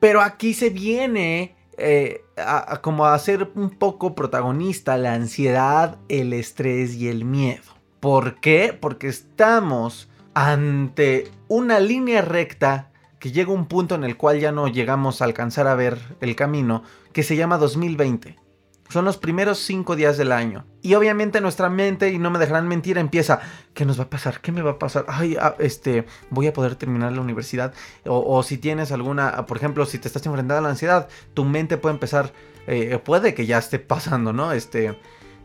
Pero 0.00 0.20
aquí 0.22 0.54
se 0.54 0.70
viene 0.70 1.54
eh, 1.76 2.24
a, 2.36 2.80
como 2.80 3.06
a 3.06 3.18
ser 3.18 3.50
un 3.54 3.70
poco 3.70 4.14
protagonista 4.14 4.96
la 4.96 5.14
ansiedad, 5.14 5.98
el 6.08 6.32
estrés 6.32 6.94
y 6.94 7.08
el 7.08 7.24
miedo. 7.24 7.62
¿Por 8.00 8.40
qué? 8.40 8.76
Porque 8.78 9.08
estamos 9.08 10.08
ante 10.34 11.30
una 11.48 11.80
línea 11.80 12.22
recta 12.22 12.91
que 13.22 13.30
llega 13.30 13.52
un 13.52 13.66
punto 13.66 13.94
en 13.94 14.02
el 14.02 14.16
cual 14.16 14.40
ya 14.40 14.50
no 14.50 14.66
llegamos 14.66 15.22
a 15.22 15.26
alcanzar 15.26 15.68
a 15.68 15.76
ver 15.76 15.96
el 16.20 16.34
camino, 16.34 16.82
que 17.12 17.22
se 17.22 17.36
llama 17.36 17.56
2020. 17.56 18.36
Son 18.88 19.04
los 19.04 19.16
primeros 19.16 19.58
cinco 19.60 19.94
días 19.94 20.16
del 20.16 20.32
año. 20.32 20.64
Y 20.82 20.94
obviamente 20.94 21.40
nuestra 21.40 21.70
mente, 21.70 22.10
y 22.10 22.18
no 22.18 22.32
me 22.32 22.40
dejarán 22.40 22.66
mentir, 22.66 22.98
empieza, 22.98 23.38
¿qué 23.74 23.84
nos 23.84 24.00
va 24.00 24.04
a 24.04 24.10
pasar? 24.10 24.40
¿Qué 24.40 24.50
me 24.50 24.60
va 24.60 24.72
a 24.72 24.78
pasar? 24.80 25.04
Ay, 25.06 25.36
ah, 25.40 25.54
este, 25.60 26.04
voy 26.30 26.48
a 26.48 26.52
poder 26.52 26.74
terminar 26.74 27.12
la 27.12 27.20
universidad. 27.20 27.74
O, 28.04 28.42
si 28.42 28.58
tienes 28.58 28.90
alguna, 28.90 29.46
por 29.46 29.56
ejemplo, 29.56 29.86
si 29.86 29.98
te 29.98 30.08
estás 30.08 30.26
enfrentando 30.26 30.58
a 30.58 30.62
la 30.62 30.70
ansiedad, 30.70 31.08
tu 31.32 31.44
mente 31.44 31.76
puede 31.76 31.94
empezar, 31.94 32.32
eh, 32.66 32.98
puede 33.04 33.34
que 33.34 33.46
ya 33.46 33.58
esté 33.58 33.78
pasando, 33.78 34.32
¿no? 34.32 34.50
Este, 34.50 34.98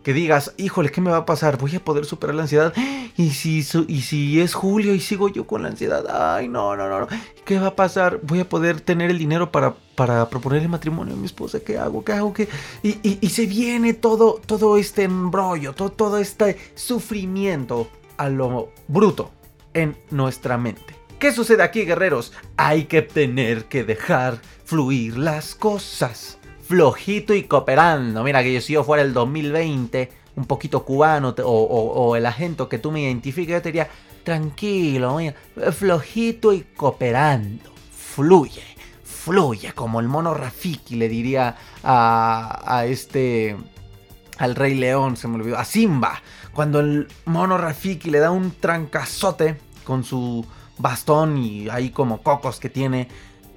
que 0.07 0.13
digas, 0.13 0.53
híjole, 0.55 0.89
¿qué 0.89 1.01
me 1.01 1.11
va 1.11 1.17
a 1.17 1.25
pasar? 1.25 1.57
¿Voy 1.57 1.75
a 1.75 1.83
poder 1.83 2.05
superar 2.05 2.33
la 2.33 2.43
ansiedad? 2.43 2.73
¿Y 3.17 3.31
si, 3.31 3.57
y 3.89 4.01
si 4.03 4.39
es 4.39 4.53
julio 4.53 4.95
y 4.95 5.01
sigo 5.01 5.27
yo 5.27 5.45
con 5.45 5.63
la 5.63 5.67
ansiedad? 5.67 6.05
Ay, 6.09 6.47
no, 6.47 6.77
no, 6.77 6.87
no, 6.87 7.09
¿Qué 7.43 7.59
va 7.59 7.67
a 7.67 7.75
pasar? 7.75 8.21
¿Voy 8.23 8.39
a 8.39 8.47
poder 8.47 8.79
tener 8.79 9.11
el 9.11 9.17
dinero 9.17 9.51
para, 9.51 9.75
para 9.95 10.29
proponer 10.29 10.61
el 10.61 10.69
matrimonio 10.69 11.13
a 11.13 11.17
mi 11.17 11.25
esposa? 11.25 11.59
¿Qué 11.59 11.77
hago? 11.77 12.05
¿Qué 12.05 12.13
hago? 12.13 12.31
¿Qué? 12.31 12.47
Y, 12.83 13.27
se 13.27 13.47
viene 13.47 13.93
todo, 13.93 14.39
todo 14.45 14.77
este 14.77 15.03
embrollo, 15.03 15.73
todo, 15.73 15.89
todo 15.89 16.19
este 16.19 16.55
sufrimiento 16.75 17.89
a 18.15 18.29
lo 18.29 18.71
bruto 18.87 19.31
en 19.73 19.97
nuestra 20.09 20.57
mente. 20.57 20.95
¿Qué 21.19 21.33
sucede 21.33 21.63
aquí, 21.63 21.83
guerreros? 21.83 22.31
Hay 22.55 22.85
que 22.85 23.01
tener 23.01 23.65
que 23.65 23.83
dejar 23.83 24.39
fluir 24.63 25.17
las 25.17 25.53
cosas 25.53 26.37
flojito 26.67 27.33
y 27.33 27.43
cooperando. 27.43 28.23
Mira, 28.23 28.43
que 28.43 28.53
yo, 28.53 28.61
si 28.61 28.73
yo 28.73 28.83
fuera 28.83 29.03
el 29.03 29.13
2020, 29.13 30.11
un 30.35 30.45
poquito 30.45 30.83
cubano 30.83 31.33
o, 31.43 32.15
el 32.15 32.25
agente 32.25 32.67
que 32.69 32.77
tú 32.77 32.91
me 32.91 33.01
identifiques, 33.01 33.53
yo 33.53 33.61
te 33.61 33.69
diría, 33.69 33.89
tranquilo, 34.23 35.15
mira, 35.17 35.33
flojito 35.71 36.53
y 36.53 36.61
cooperando. 36.75 37.71
Fluye, 37.91 38.63
fluye, 39.03 39.71
como 39.73 39.99
el 39.99 40.07
mono 40.07 40.33
Rafiki 40.33 40.95
le 40.95 41.07
diría 41.07 41.55
a, 41.83 42.63
a 42.65 42.85
este, 42.85 43.55
al 44.37 44.55
Rey 44.55 44.75
León, 44.75 45.15
se 45.17 45.27
me 45.27 45.35
olvidó, 45.35 45.57
a 45.57 45.65
Simba. 45.65 46.21
Cuando 46.53 46.79
el 46.79 47.07
mono 47.25 47.57
Rafiki 47.57 48.09
le 48.09 48.19
da 48.19 48.31
un 48.31 48.51
trancazote 48.51 49.57
con 49.83 50.03
su 50.03 50.45
bastón 50.79 51.37
y 51.37 51.69
ahí 51.69 51.91
como 51.91 52.21
cocos 52.21 52.59
que 52.59 52.69
tiene 52.69 53.07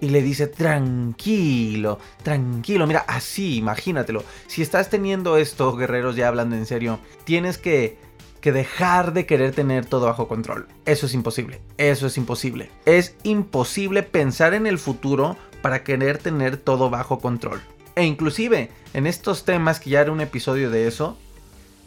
y 0.01 0.09
le 0.09 0.23
dice, 0.23 0.47
tranquilo, 0.47 1.99
tranquilo, 2.23 2.87
mira, 2.87 3.05
así, 3.07 3.57
imagínatelo. 3.57 4.25
Si 4.47 4.63
estás 4.63 4.89
teniendo 4.89 5.37
esto, 5.37 5.77
guerreros, 5.77 6.17
ya 6.17 6.29
hablando 6.29 6.57
en 6.57 6.67
serio, 6.67 6.99
tienes 7.25 7.59
que, 7.59 7.99
que 8.41 8.53
dejar 8.53 9.13
de 9.13 9.27
querer 9.27 9.53
tener 9.53 9.87
todo 9.87 10.07
bajo 10.07 10.27
control. 10.27 10.69
Eso 10.87 11.07
es 11.07 11.15
imposible, 11.15 11.61
eso 11.77 12.07
es 12.07 12.17
imposible. 12.17 12.71
Es 12.87 13.17
imposible 13.23 14.03
pensar 14.03 14.55
en 14.55 14.67
el 14.67 14.79
futuro 14.79 15.37
para 15.61 15.85
querer 15.85 16.19
tener 16.19 16.57
todo 16.57 16.89
bajo 16.89 17.19
control. 17.19 17.61
E 17.95 18.05
inclusive, 18.05 18.71
en 18.95 19.07
estos 19.07 19.45
temas, 19.45 19.81
que 19.81 19.91
ya 19.91 20.01
era 20.01 20.13
un 20.13 20.21
episodio 20.21 20.71
de 20.71 20.87
eso, 20.87 21.19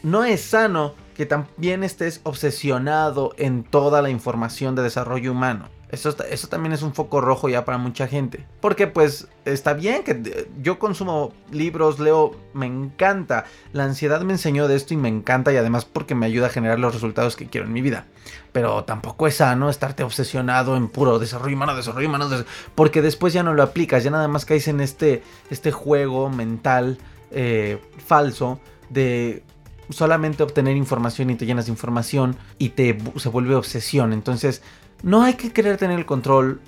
no 0.03 0.23
es 0.23 0.41
sano 0.41 0.93
que 1.15 1.25
también 1.25 1.83
estés 1.83 2.21
obsesionado 2.23 3.33
en 3.37 3.63
toda 3.63 4.01
la 4.01 4.09
información 4.09 4.75
de 4.75 4.83
desarrollo 4.83 5.31
humano. 5.31 5.69
Eso, 5.93 6.15
eso 6.27 6.47
también 6.47 6.73
es 6.73 6.81
un 6.81 6.95
foco 6.95 7.21
rojo 7.21 7.49
ya 7.49 7.65
para 7.65 7.77
mucha 7.77 8.07
gente. 8.07 8.47
Porque 8.61 8.87
pues 8.87 9.27
está 9.45 9.73
bien 9.73 10.03
que 10.03 10.47
yo 10.59 10.79
consumo 10.79 11.33
libros, 11.51 11.99
leo, 11.99 12.35
me 12.55 12.65
encanta. 12.65 13.45
La 13.73 13.83
ansiedad 13.83 14.19
me 14.21 14.33
enseñó 14.33 14.67
de 14.67 14.75
esto 14.75 14.95
y 14.95 14.97
me 14.97 15.07
encanta 15.07 15.53
y 15.53 15.57
además 15.57 15.85
porque 15.85 16.15
me 16.15 16.25
ayuda 16.25 16.47
a 16.47 16.49
generar 16.49 16.79
los 16.79 16.95
resultados 16.95 17.35
que 17.35 17.45
quiero 17.45 17.67
en 17.67 17.73
mi 17.73 17.81
vida. 17.81 18.07
Pero 18.51 18.85
tampoco 18.85 19.27
es 19.27 19.35
sano 19.35 19.69
estarte 19.69 20.01
obsesionado 20.03 20.75
en 20.77 20.87
puro 20.87 21.19
desarrollo 21.19 21.55
humano, 21.55 21.75
desarrollo 21.75 22.09
humano, 22.09 22.27
porque 22.73 23.03
después 23.03 23.31
ya 23.31 23.43
no 23.43 23.53
lo 23.53 23.61
aplicas, 23.61 24.03
ya 24.03 24.09
nada 24.09 24.27
más 24.27 24.45
caes 24.45 24.67
en 24.67 24.81
este, 24.81 25.21
este 25.51 25.71
juego 25.71 26.27
mental 26.31 26.97
eh, 27.29 27.77
falso 28.03 28.59
de 28.89 29.43
solamente 29.89 30.41
obtener 30.41 30.75
información 30.75 31.29
y 31.29 31.35
te 31.35 31.45
llenas 31.45 31.65
de 31.65 31.71
información 31.71 32.35
y 32.57 32.69
te 32.69 32.97
se 33.17 33.29
vuelve 33.29 33.53
obsesión. 33.53 34.11
Entonces 34.11 34.63
no 35.03 35.21
hay 35.21 35.33
que 35.35 35.51
querer 35.51 35.77
tener 35.77 35.99
el 35.99 36.05
control 36.05 36.61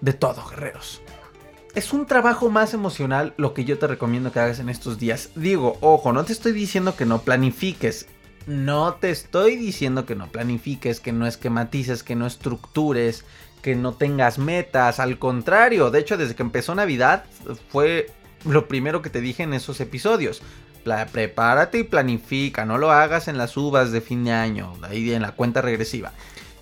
de 0.00 0.12
todo, 0.12 0.44
guerreros. 0.46 1.00
Es 1.74 1.92
un 1.92 2.06
trabajo 2.06 2.50
más 2.50 2.74
emocional 2.74 3.34
lo 3.36 3.54
que 3.54 3.64
yo 3.64 3.78
te 3.78 3.86
recomiendo 3.86 4.32
que 4.32 4.40
hagas 4.40 4.58
en 4.58 4.68
estos 4.68 4.98
días. 4.98 5.30
Digo, 5.36 5.78
ojo, 5.80 6.12
no 6.12 6.24
te 6.24 6.32
estoy 6.32 6.52
diciendo 6.52 6.96
que 6.96 7.06
no 7.06 7.20
planifiques. 7.20 8.06
No 8.46 8.94
te 8.94 9.10
estoy 9.10 9.56
diciendo 9.56 10.06
que 10.06 10.16
no 10.16 10.26
planifiques, 10.26 11.00
que 11.00 11.12
no 11.12 11.26
esquematices, 11.26 12.02
que 12.02 12.16
no 12.16 12.26
estructures, 12.26 13.24
que 13.62 13.76
no 13.76 13.92
tengas 13.92 14.38
metas. 14.38 14.98
Al 14.98 15.18
contrario, 15.18 15.90
de 15.90 16.00
hecho, 16.00 16.16
desde 16.16 16.34
que 16.34 16.42
empezó 16.42 16.74
Navidad 16.74 17.24
fue 17.68 18.10
lo 18.44 18.66
primero 18.66 19.02
que 19.02 19.10
te 19.10 19.20
dije 19.20 19.44
en 19.44 19.54
esos 19.54 19.80
episodios. 19.80 20.42
prepárate 21.12 21.80
y 21.80 21.84
planifica, 21.84 22.64
no 22.64 22.78
lo 22.78 22.90
hagas 22.90 23.28
en 23.28 23.38
las 23.38 23.56
uvas 23.56 23.92
de 23.92 24.00
fin 24.00 24.24
de 24.24 24.32
año, 24.32 24.72
ahí 24.82 25.12
en 25.12 25.22
la 25.22 25.32
cuenta 25.32 25.60
regresiva. 25.60 26.12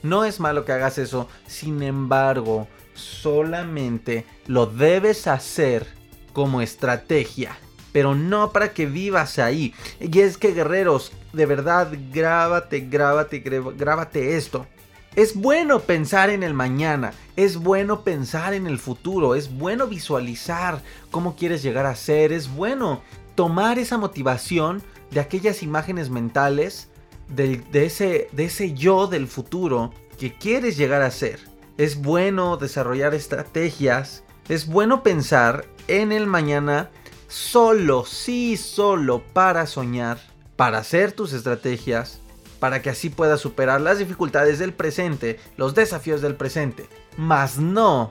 No 0.06 0.24
es 0.24 0.38
malo 0.38 0.64
que 0.64 0.70
hagas 0.70 0.98
eso, 0.98 1.28
sin 1.48 1.82
embargo, 1.82 2.68
solamente 2.94 4.24
lo 4.46 4.66
debes 4.66 5.26
hacer 5.26 5.84
como 6.32 6.60
estrategia, 6.60 7.58
pero 7.90 8.14
no 8.14 8.52
para 8.52 8.72
que 8.72 8.86
vivas 8.86 9.40
ahí. 9.40 9.74
Y 9.98 10.20
es 10.20 10.38
que 10.38 10.52
guerreros, 10.52 11.10
de 11.32 11.46
verdad, 11.46 11.92
grábate, 12.12 12.86
grábate, 12.88 13.40
grábate 13.40 14.36
esto. 14.36 14.68
Es 15.16 15.34
bueno 15.34 15.80
pensar 15.80 16.30
en 16.30 16.44
el 16.44 16.54
mañana, 16.54 17.12
es 17.34 17.56
bueno 17.56 18.02
pensar 18.02 18.54
en 18.54 18.68
el 18.68 18.78
futuro, 18.78 19.34
es 19.34 19.52
bueno 19.52 19.88
visualizar 19.88 20.82
cómo 21.10 21.34
quieres 21.34 21.64
llegar 21.64 21.86
a 21.86 21.96
ser, 21.96 22.32
es 22.32 22.48
bueno 22.48 23.02
tomar 23.34 23.80
esa 23.80 23.98
motivación 23.98 24.84
de 25.10 25.18
aquellas 25.18 25.64
imágenes 25.64 26.10
mentales 26.10 26.90
de, 27.28 27.62
ese, 27.72 28.28
de 28.32 28.44
ese 28.44 28.74
yo 28.74 29.06
del 29.06 29.26
futuro 29.26 29.92
que 30.18 30.36
quieres 30.36 30.76
llegar 30.76 31.02
a 31.02 31.10
ser. 31.10 31.40
Es 31.76 32.00
bueno 32.00 32.56
desarrollar 32.56 33.14
estrategias, 33.14 34.24
es 34.48 34.66
bueno 34.66 35.02
pensar 35.02 35.66
en 35.88 36.12
el 36.12 36.26
mañana 36.26 36.90
solo, 37.28 38.04
sí, 38.04 38.56
solo 38.56 39.22
para 39.32 39.66
soñar, 39.66 40.18
para 40.56 40.78
hacer 40.78 41.12
tus 41.12 41.32
estrategias, 41.32 42.20
para 42.60 42.80
que 42.80 42.90
así 42.90 43.10
puedas 43.10 43.40
superar 43.40 43.80
las 43.80 43.98
dificultades 43.98 44.58
del 44.58 44.72
presente, 44.72 45.38
los 45.56 45.74
desafíos 45.74 46.22
del 46.22 46.36
presente, 46.36 46.86
mas 47.16 47.58
no 47.58 48.10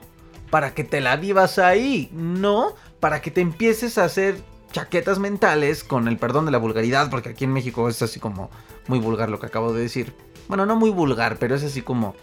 para 0.50 0.74
que 0.74 0.84
te 0.84 1.00
la 1.00 1.16
vivas 1.16 1.58
ahí, 1.58 2.08
no 2.12 2.74
para 3.00 3.20
que 3.20 3.30
te 3.30 3.40
empieces 3.40 3.98
a 3.98 4.04
hacer 4.04 4.36
chaquetas 4.72 5.18
mentales 5.18 5.84
con 5.84 6.06
el 6.08 6.18
perdón 6.18 6.44
de 6.44 6.52
la 6.52 6.58
vulgaridad, 6.58 7.10
porque 7.10 7.30
aquí 7.30 7.44
en 7.44 7.52
México 7.52 7.88
es 7.88 8.00
así 8.02 8.20
como 8.20 8.50
muy 8.88 8.98
vulgar 8.98 9.28
lo 9.28 9.38
que 9.40 9.46
acabo 9.46 9.72
de 9.72 9.82
decir. 9.82 10.14
Bueno, 10.48 10.66
no 10.66 10.76
muy 10.76 10.90
vulgar, 10.90 11.38
pero 11.38 11.54
es 11.54 11.64
así 11.64 11.82
como 11.82 12.14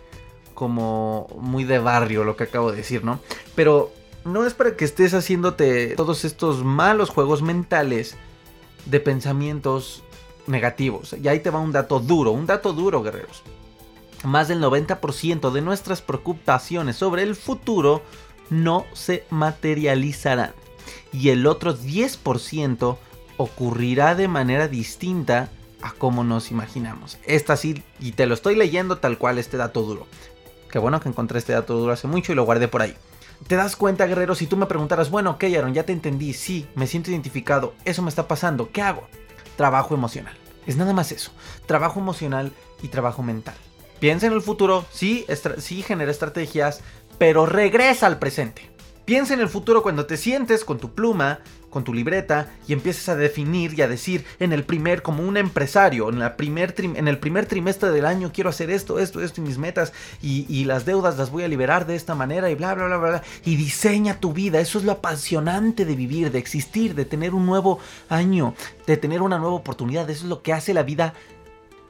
como 0.53 1.27
muy 1.39 1.63
de 1.63 1.79
barrio 1.79 2.23
lo 2.23 2.35
que 2.35 2.43
acabo 2.43 2.71
de 2.71 2.77
decir, 2.77 3.03
¿no? 3.03 3.19
Pero 3.55 3.91
no 4.25 4.45
es 4.45 4.53
para 4.53 4.75
que 4.75 4.85
estés 4.85 5.13
haciéndote 5.13 5.95
todos 5.95 6.25
estos 6.25 6.63
malos 6.63 7.09
juegos 7.09 7.41
mentales 7.41 8.15
de 8.85 8.99
pensamientos 8.99 10.03
negativos. 10.47 11.15
Y 11.21 11.27
ahí 11.27 11.39
te 11.39 11.49
va 11.49 11.59
un 11.59 11.71
dato 11.71 11.99
duro, 11.99 12.31
un 12.31 12.45
dato 12.45 12.73
duro, 12.73 13.01
guerreros. 13.01 13.43
Más 14.23 14.47
del 14.47 14.61
90% 14.61 15.51
de 15.51 15.61
nuestras 15.61 16.01
preocupaciones 16.01 16.95
sobre 16.95 17.23
el 17.23 17.35
futuro 17.35 18.01
no 18.49 18.85
se 18.93 19.25
materializarán. 19.29 20.53
Y 21.11 21.29
el 21.29 21.45
otro 21.45 21.77
10% 21.77 22.97
ocurrirá 23.37 24.15
de 24.15 24.27
manera 24.27 24.67
distinta 24.67 25.49
a 25.83 25.91
como 25.91 26.23
nos 26.23 26.49
imaginamos. 26.49 27.17
Esta 27.25 27.57
sí, 27.57 27.83
y 27.99 28.13
te 28.13 28.25
lo 28.25 28.33
estoy 28.33 28.55
leyendo 28.55 28.97
tal 28.97 29.17
cual 29.17 29.37
este 29.37 29.57
dato 29.57 29.81
duro. 29.83 30.07
Qué 30.71 30.79
bueno 30.79 30.99
que 30.99 31.09
encontré 31.09 31.37
este 31.37 31.53
dato 31.53 31.75
duro 31.75 31.91
hace 31.91 32.07
mucho 32.07 32.31
y 32.31 32.35
lo 32.35 32.45
guardé 32.45 32.67
por 32.67 32.81
ahí. 32.81 32.95
¿Te 33.47 33.57
das 33.57 33.75
cuenta, 33.75 34.07
guerrero? 34.07 34.33
Si 34.35 34.47
tú 34.47 34.55
me 34.55 34.65
preguntaras, 34.65 35.11
bueno, 35.11 35.31
ok, 35.31 35.43
Aaron, 35.43 35.73
ya 35.73 35.83
te 35.83 35.91
entendí, 35.91 36.33
sí, 36.33 36.65
me 36.75 36.87
siento 36.87 37.11
identificado, 37.11 37.73
eso 37.83 38.01
me 38.01 38.09
está 38.09 38.27
pasando, 38.27 38.71
¿qué 38.71 38.81
hago? 38.81 39.07
Trabajo 39.57 39.93
emocional. 39.93 40.35
Es 40.65 40.77
nada 40.77 40.93
más 40.93 41.11
eso. 41.11 41.31
Trabajo 41.65 41.99
emocional 41.99 42.53
y 42.81 42.87
trabajo 42.87 43.21
mental. 43.21 43.55
Piensa 43.99 44.27
en 44.27 44.33
el 44.33 44.41
futuro, 44.41 44.85
sí, 44.91 45.25
sí 45.57 45.81
genera 45.81 46.11
estrategias, 46.11 46.81
pero 47.17 47.45
regresa 47.45 48.07
al 48.07 48.19
presente. 48.19 48.71
Piensa 49.05 49.33
en 49.33 49.41
el 49.41 49.49
futuro 49.49 49.83
cuando 49.83 50.05
te 50.05 50.15
sientes 50.15 50.63
con 50.63 50.79
tu 50.79 50.93
pluma, 50.93 51.41
con 51.73 51.83
tu 51.83 51.93
libreta 51.93 52.53
y 52.67 52.73
empiezas 52.73 53.09
a 53.09 53.15
definir 53.15 53.73
y 53.77 53.81
a 53.81 53.87
decir 53.87 54.23
en 54.39 54.53
el 54.53 54.63
primer, 54.63 55.01
como 55.01 55.23
un 55.23 55.35
empresario, 55.35 56.07
en, 56.09 56.19
la 56.19 56.37
primer 56.37 56.75
en 56.77 57.07
el 57.07 57.17
primer 57.17 57.47
trimestre 57.47 57.89
del 57.89 58.05
año 58.05 58.31
quiero 58.33 58.51
hacer 58.51 58.69
esto, 58.69 58.99
esto, 58.99 59.21
esto 59.21 59.41
y 59.41 59.43
mis 59.43 59.57
metas 59.57 59.91
y, 60.21 60.45
y, 60.47 60.65
las 60.65 60.85
deudas 60.85 61.17
las 61.17 61.31
voy 61.31 61.43
a 61.43 61.47
liberar 61.47 61.87
de 61.87 61.95
esta 61.95 62.15
manera 62.15 62.49
y 62.49 62.55
bla, 62.55 62.75
bla, 62.75 62.85
bla, 62.85 62.97
bla. 62.97 63.23
Y 63.43 63.55
diseña 63.55 64.19
tu 64.19 64.31
vida. 64.31 64.59
Eso 64.59 64.77
es 64.77 64.85
lo 64.85 64.91
apasionante 64.91 65.83
de 65.83 65.95
vivir, 65.95 66.31
de 66.31 66.39
existir, 66.39 66.95
de 66.95 67.05
tener 67.05 67.33
un 67.33 67.45
nuevo 67.45 67.79
año, 68.07 68.53
de 68.85 68.95
tener 68.95 69.21
una 69.21 69.39
nueva 69.39 69.55
oportunidad. 69.55 70.09
Eso 70.09 70.25
es 70.25 70.29
lo 70.29 70.43
que 70.43 70.53
hace 70.53 70.73
la 70.73 70.83
vida 70.83 71.13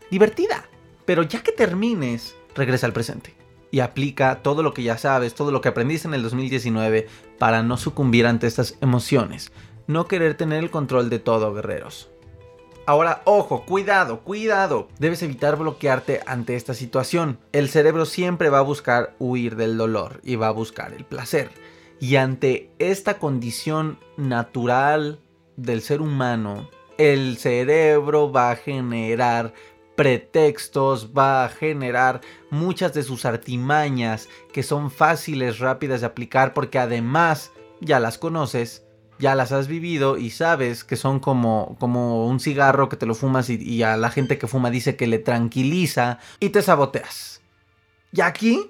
divertida. 0.10 0.66
Pero 1.06 1.24
ya 1.24 1.44
que 1.44 1.52
termines, 1.52 2.36
regresa 2.56 2.88
al 2.88 2.94
presente 2.94 3.36
y 3.74 3.80
aplica 3.80 4.44
todo 4.44 4.62
lo 4.62 4.72
que 4.72 4.84
ya 4.84 5.00
sabes, 5.00 5.34
todo 5.34 5.52
lo 5.52 5.60
que 5.60 5.70
aprendiste 5.70 6.08
en 6.08 6.14
el 6.14 6.22
2019 6.22 7.08
para 7.40 7.64
no 7.64 7.76
sucumbir 7.76 8.28
ante 8.28 8.46
estas 8.46 8.78
emociones. 8.82 9.52
No 9.88 10.08
querer 10.08 10.36
tener 10.36 10.64
el 10.64 10.72
control 10.72 11.10
de 11.10 11.20
todo, 11.20 11.54
guerreros. 11.54 12.10
Ahora, 12.86 13.22
ojo, 13.26 13.66
cuidado, 13.66 14.22
cuidado. 14.22 14.90
Debes 15.00 15.24
evitar 15.24 15.56
bloquearte 15.56 16.22
ante 16.26 16.56
esta 16.56 16.74
situación. 16.74 17.40
El 17.54 17.70
cerebro 17.70 18.06
siempre 18.06 18.50
va 18.50 18.60
a 18.60 18.64
buscar 18.64 19.16
huir 19.20 19.56
del 19.56 19.78
dolor 19.78 20.20
y 20.24 20.36
va 20.36 20.48
a 20.48 20.52
buscar 20.52 20.94
el 20.94 21.06
placer. 21.06 21.50
Y 22.02 22.18
ante 22.18 22.72
esta 22.80 23.20
condición 23.20 24.00
natural 24.18 25.20
del 25.56 25.82
ser 25.82 26.02
humano, 26.02 26.70
el 26.98 27.38
cerebro 27.38 28.32
va 28.32 28.52
a 28.52 28.56
generar 28.58 29.54
pretextos, 29.96 31.12
va 31.18 31.46
a 31.46 31.50
generar 31.50 32.22
muchas 32.50 32.94
de 32.94 33.04
sus 33.04 33.26
artimañas 33.26 34.28
que 34.52 34.64
son 34.64 34.92
fáciles, 34.92 35.60
rápidas 35.60 36.02
de 36.02 36.08
aplicar 36.08 36.54
porque 36.54 36.80
además 36.80 37.52
ya 37.80 38.00
las 38.00 38.18
conoces, 38.18 38.86
ya 39.24 39.36
las 39.36 39.54
has 39.54 39.70
vivido 39.70 40.18
y 40.18 40.32
sabes 40.32 40.84
que 40.84 40.98
son 40.98 41.22
como, 41.22 41.78
como 41.80 42.28
un 42.28 42.42
cigarro 42.42 42.90
que 42.90 42.98
te 42.98 43.06
lo 43.06 43.16
fumas 43.16 43.50
y, 43.50 43.56
y 43.56 43.82
a 43.82 43.96
la 43.96 44.10
gente 44.10 44.38
que 44.38 44.48
fuma 44.48 44.70
dice 44.70 44.98
que 44.98 45.08
le 45.08 45.18
tranquiliza 45.18 46.20
y 46.42 46.50
te 46.50 46.62
saboteas. 46.62 47.42
Y 48.12 48.20
aquí 48.20 48.70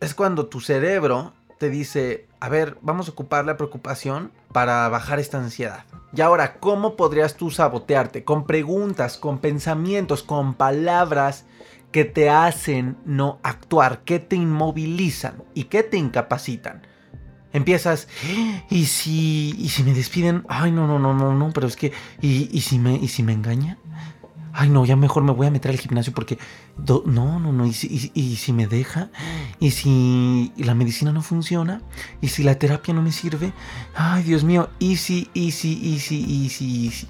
es 0.00 0.14
cuando 0.14 0.46
tu 0.46 0.60
cerebro 0.60 1.32
te 1.60 1.70
dice, 1.70 2.26
a 2.40 2.48
ver, 2.48 2.76
vamos 2.82 3.06
a 3.06 3.12
ocupar 3.12 3.44
la 3.44 3.56
preocupación 3.56 4.32
para 4.50 4.88
bajar 4.88 5.20
esta 5.20 5.38
ansiedad. 5.38 5.84
Y 6.12 6.22
ahora, 6.22 6.54
¿cómo 6.58 6.96
podrías 6.96 7.36
tú 7.36 7.52
sabotearte? 7.52 8.24
Con 8.24 8.46
preguntas, 8.46 9.16
con 9.16 9.38
pensamientos, 9.38 10.24
con 10.24 10.54
palabras 10.54 11.44
que 11.92 12.04
te 12.04 12.30
hacen 12.30 12.96
no 13.04 13.38
actuar, 13.44 14.00
que 14.00 14.18
te 14.18 14.34
inmovilizan 14.34 15.44
y 15.54 15.64
que 15.64 15.84
te 15.84 15.98
incapacitan. 15.98 16.82
Empiezas, 17.54 18.08
¿y 18.68 18.84
si, 18.84 19.54
y 19.58 19.70
si 19.70 19.82
me 19.82 19.94
despiden? 19.94 20.44
Ay, 20.48 20.72
no, 20.72 20.86
no, 20.86 20.98
no, 20.98 21.14
no, 21.14 21.34
no, 21.34 21.52
pero 21.54 21.66
es 21.66 21.76
que, 21.76 21.92
¿y, 22.20 22.50
y 22.52 22.60
si, 22.60 22.78
me, 22.78 22.96
y 22.96 23.08
si 23.08 23.22
me 23.22 23.32
engañan? 23.32 23.78
ay 24.54 24.70
no, 24.70 24.84
ya 24.84 24.94
mejor 24.96 25.24
me 25.24 25.32
voy 25.32 25.48
a 25.48 25.50
meter 25.50 25.72
al 25.72 25.78
gimnasio 25.78 26.12
porque 26.14 26.38
no, 26.78 27.02
no, 27.40 27.52
no, 27.52 27.66
¿Y 27.66 27.72
si, 27.72 28.52
me 28.52 28.66
deja, 28.66 29.10
y 29.58 29.72
si 29.72 30.52
la 30.56 30.74
medicina 30.74 31.12
no 31.12 31.22
funciona, 31.22 31.82
y 32.20 32.28
si 32.28 32.44
la 32.44 32.54
terapia 32.54 32.94
no 32.94 33.02
me 33.02 33.12
sirve, 33.12 33.52
ay 33.94 34.22
Dios 34.22 34.44
mío, 34.44 34.70
y 34.78 34.96
si, 34.96 35.28
y 35.34 35.50
si, 35.50 35.72
y 35.82 35.98
si, 35.98 36.22
y 36.22 36.48
si, 36.48 36.86
y 36.86 36.90
si. 36.90 37.08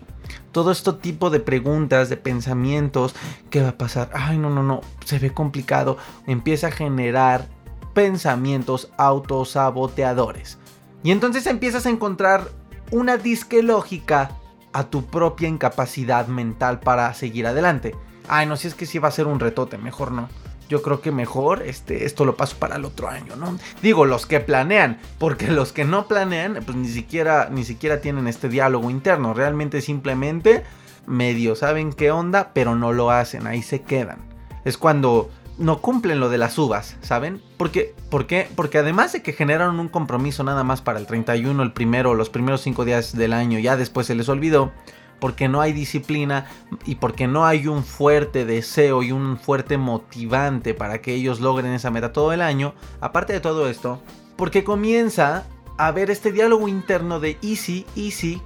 Todo 0.53 0.73
este 0.73 0.93
tipo 0.95 1.29
de 1.31 1.41
preguntas, 1.41 2.09
de 2.09 2.17
pensamientos, 2.17 3.15
¿qué 3.51 3.61
va 3.61 3.71
a 3.71 3.79
pasar? 3.79 4.11
Ay, 4.15 4.39
no, 4.39 4.49
no, 4.49 4.63
no, 4.63 4.81
se 5.05 5.19
ve 5.19 5.31
complicado. 5.31 5.99
Empieza 6.27 6.69
a 6.69 6.71
generar 6.71 7.49
pensamientos 7.95 8.91
autosaboteadores. 8.99 10.59
Y 11.03 11.11
entonces 11.11 11.47
empiezas 11.47 11.87
a 11.87 11.91
encontrar 11.91 12.49
una 12.91 13.17
disque 13.17 13.63
lógica 13.63 14.33
a 14.73 14.85
tu 14.85 15.07
propia 15.07 15.49
incapacidad 15.49 16.27
mental 16.27 16.81
para 16.81 17.13
seguir 17.15 17.47
adelante. 17.47 17.95
Ay, 18.29 18.47
no, 18.47 18.57
si 18.57 18.69
es 18.69 18.75
que 18.75 18.87
sí 18.87 18.99
va 18.99 19.09
a 19.09 19.13
ser 19.13 19.27
un 19.27 19.41
retote, 19.41 19.79
mejor 19.79 20.13
no. 20.13 20.29
Yo 20.69 20.83
creo 20.83 21.01
que 21.01 21.13
mejor 21.13 21.63
este, 21.63 22.07
esto 22.07 22.25
lo 22.25 22.37
paso 22.37 22.57
para 22.59 22.77
el 22.77 22.85
otro 22.85 23.09
año, 23.09 23.37
¿no? 23.37 23.59
Digo, 23.83 24.07
los 24.07 24.27
que 24.27 24.41
planean, 24.41 24.99
porque 25.19 25.49
los 25.49 25.73
que 25.73 25.85
no 25.85 26.09
planean, 26.09 26.61
pues 26.65 26.77
ni 26.77 26.89
siquiera, 26.89 27.49
ni 27.51 27.65
siquiera 27.65 28.01
tienen 28.01 28.27
este 28.27 28.49
diálogo 28.49 28.91
interno. 28.91 29.35
Realmente 29.35 29.83
simplemente 29.83 30.65
medio 31.07 31.55
saben 31.55 31.93
qué 31.93 32.11
onda, 32.11 32.51
pero 32.55 32.75
no 32.75 32.93
lo 32.93 33.11
hacen, 33.11 33.47
ahí 33.47 33.63
se 33.63 33.83
quedan. 33.83 34.19
Es 34.65 34.79
cuando 34.79 35.31
no 35.59 35.79
cumplen 35.79 36.21
lo 36.21 36.29
de 36.29 36.39
las 36.39 36.59
uvas, 36.59 36.97
¿saben? 37.01 37.41
Porque, 37.57 37.95
¿Por 38.11 38.27
qué? 38.27 38.49
Porque 38.57 38.79
además 38.79 39.13
de 39.13 39.23
que 39.23 39.33
generaron 39.33 39.81
un 39.81 39.89
compromiso 39.89 40.43
nada 40.45 40.65
más 40.65 40.83
para 40.83 40.99
el 40.99 41.07
31, 41.07 41.63
el 41.63 41.73
primero, 41.73 42.15
los 42.15 42.31
primeros 42.31 42.61
5 42.63 42.85
días 42.85 43.17
del 43.17 43.33
año, 43.33 43.59
ya 43.59 43.77
después 43.77 44.07
se 44.07 44.15
les 44.15 44.29
olvidó, 44.29 44.73
porque 45.21 45.49
no 45.49 45.61
hay 45.61 45.73
disciplina 45.73 46.47
y 46.85 46.97
porque 46.97 47.27
no 47.27 47.47
hay 47.47 47.67
un 47.67 47.85
fuerte 47.85 48.45
deseo 48.45 49.03
y 49.03 49.13
un 49.13 49.39
fuerte 49.39 49.79
motivante 49.79 50.75
para 50.75 51.01
que 51.01 51.15
ellos 51.15 51.41
logren 51.41 51.73
esa 51.73 51.91
meta 51.91 52.13
todo 52.13 52.33
el 52.33 52.43
año, 52.43 52.75
aparte 53.01 53.33
de 53.33 53.41
todo 53.41 53.69
esto, 53.69 54.03
porque 54.37 54.65
comienza 54.65 55.45
a 55.79 55.87
haber 55.87 56.11
este 56.11 56.33
diálogo 56.33 56.69
interno 56.69 57.21
de 57.21 57.39
easy, 57.43 57.87
easy, 57.97 58.43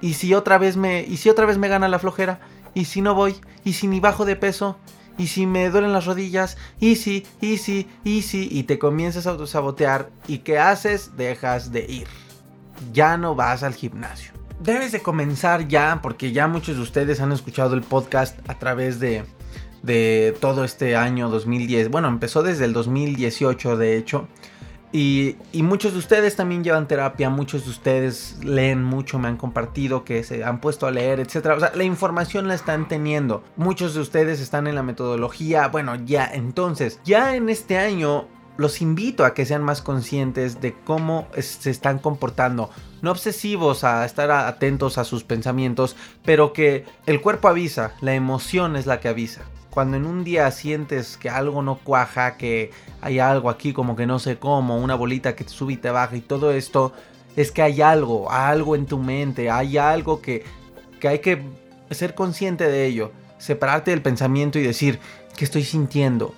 y 0.00 0.14
si 0.14 0.34
otra 0.34 0.58
vez 0.58 0.76
me, 0.76 1.02
y 1.02 1.16
si 1.16 1.30
otra 1.30 1.46
vez 1.46 1.58
me 1.58 1.68
gana 1.68 1.88
la 1.88 1.98
flojera, 1.98 2.40
y 2.74 2.86
si 2.86 3.00
no 3.00 3.14
voy, 3.14 3.36
y 3.64 3.74
si 3.74 3.86
ni 3.86 4.00
bajo 4.00 4.24
de 4.24 4.36
peso, 4.36 4.76
y 5.18 5.28
si 5.28 5.46
me 5.46 5.70
duelen 5.70 5.92
las 5.92 6.06
rodillas, 6.06 6.56
easy, 6.80 7.26
easy, 7.40 7.88
easy, 8.04 8.48
y 8.50 8.64
te 8.64 8.78
comienzas 8.78 9.26
a 9.26 9.30
autosabotear, 9.30 10.10
¿y 10.26 10.38
qué 10.38 10.58
haces? 10.58 11.16
Dejas 11.16 11.72
de 11.72 11.86
ir. 11.88 12.06
Ya 12.92 13.16
no 13.16 13.34
vas 13.34 13.62
al 13.62 13.74
gimnasio. 13.74 14.32
Debes 14.60 14.92
de 14.92 15.00
comenzar 15.00 15.68
ya, 15.68 16.00
porque 16.02 16.32
ya 16.32 16.48
muchos 16.48 16.76
de 16.76 16.82
ustedes 16.82 17.20
han 17.20 17.32
escuchado 17.32 17.74
el 17.74 17.82
podcast 17.82 18.38
a 18.48 18.58
través 18.58 18.98
de, 18.98 19.24
de 19.82 20.36
todo 20.40 20.64
este 20.64 20.96
año 20.96 21.28
2010. 21.28 21.90
Bueno, 21.90 22.08
empezó 22.08 22.42
desde 22.42 22.64
el 22.64 22.72
2018, 22.72 23.76
de 23.76 23.96
hecho. 23.96 24.28
Y, 24.96 25.34
muchos 25.54 25.92
de 25.94 25.98
ustedes 25.98 26.36
también 26.36 26.62
llevan 26.62 26.86
terapia, 26.86 27.28
muchos 27.28 27.64
de 27.64 27.70
ustedes 27.70 28.38
leen 28.44 28.84
mucho, 28.84 29.18
me 29.18 29.26
han 29.26 29.36
compartido 29.36 30.04
que 30.04 30.22
se 30.22 30.44
han 30.44 30.60
puesto 30.60 30.86
a 30.86 30.92
leer, 30.92 31.18
etc. 31.18 31.46
O 31.56 31.58
sea, 31.58 31.72
la 31.74 31.82
información 31.82 32.46
la 32.46 32.54
están 32.54 32.86
teniendo. 32.86 33.42
Muchos 33.56 33.94
de 33.94 34.00
ustedes 34.00 34.38
están 34.40 34.68
en 34.68 34.76
la 34.76 34.84
metodología. 34.84 35.66
Bueno, 35.66 35.96
ya, 35.96 36.30
entonces, 36.32 37.00
ya 37.04 37.34
en 37.34 37.48
este 37.48 37.76
año 37.76 38.28
los 38.56 38.80
invito 38.80 39.24
a 39.24 39.34
que 39.34 39.46
sean 39.46 39.64
más 39.64 39.82
conscientes 39.82 40.60
de 40.60 40.74
cómo 40.84 41.26
se 41.40 41.72
están 41.72 41.98
comportando. 41.98 42.70
No 43.02 43.10
obsesivos 43.10 43.82
a 43.82 44.04
estar 44.04 44.30
atentos 44.30 44.96
a 44.96 45.02
sus 45.02 45.24
pensamientos, 45.24 45.96
pero 46.24 46.52
que 46.52 46.84
el 47.06 47.20
cuerpo 47.20 47.48
avisa, 47.48 47.94
la 48.00 48.14
emoción 48.14 48.76
es 48.76 48.86
la 48.86 49.00
que 49.00 49.08
avisa 49.08 49.42
cuando 49.74 49.96
en 49.96 50.06
un 50.06 50.22
día 50.22 50.48
sientes 50.52 51.16
que 51.16 51.28
algo 51.28 51.60
no 51.60 51.80
cuaja, 51.82 52.36
que 52.36 52.70
hay 53.00 53.18
algo 53.18 53.50
aquí 53.50 53.72
como 53.72 53.96
que 53.96 54.06
no 54.06 54.20
sé 54.20 54.38
cómo, 54.38 54.78
una 54.78 54.94
bolita 54.94 55.34
que 55.34 55.42
te 55.42 55.50
sube 55.50 55.72
y 55.72 55.76
te 55.76 55.90
baja 55.90 56.14
y 56.14 56.20
todo 56.20 56.52
esto, 56.52 56.92
es 57.34 57.50
que 57.50 57.60
hay 57.60 57.82
algo, 57.82 58.30
algo 58.30 58.76
en 58.76 58.86
tu 58.86 58.98
mente, 58.98 59.50
hay 59.50 59.76
algo 59.76 60.22
que, 60.22 60.44
que 61.00 61.08
hay 61.08 61.18
que 61.18 61.42
ser 61.90 62.14
consciente 62.14 62.68
de 62.68 62.86
ello, 62.86 63.10
separarte 63.38 63.90
del 63.90 64.00
pensamiento 64.00 64.60
y 64.60 64.62
decir, 64.62 65.00
¿qué 65.36 65.44
estoy 65.44 65.64
sintiendo? 65.64 66.34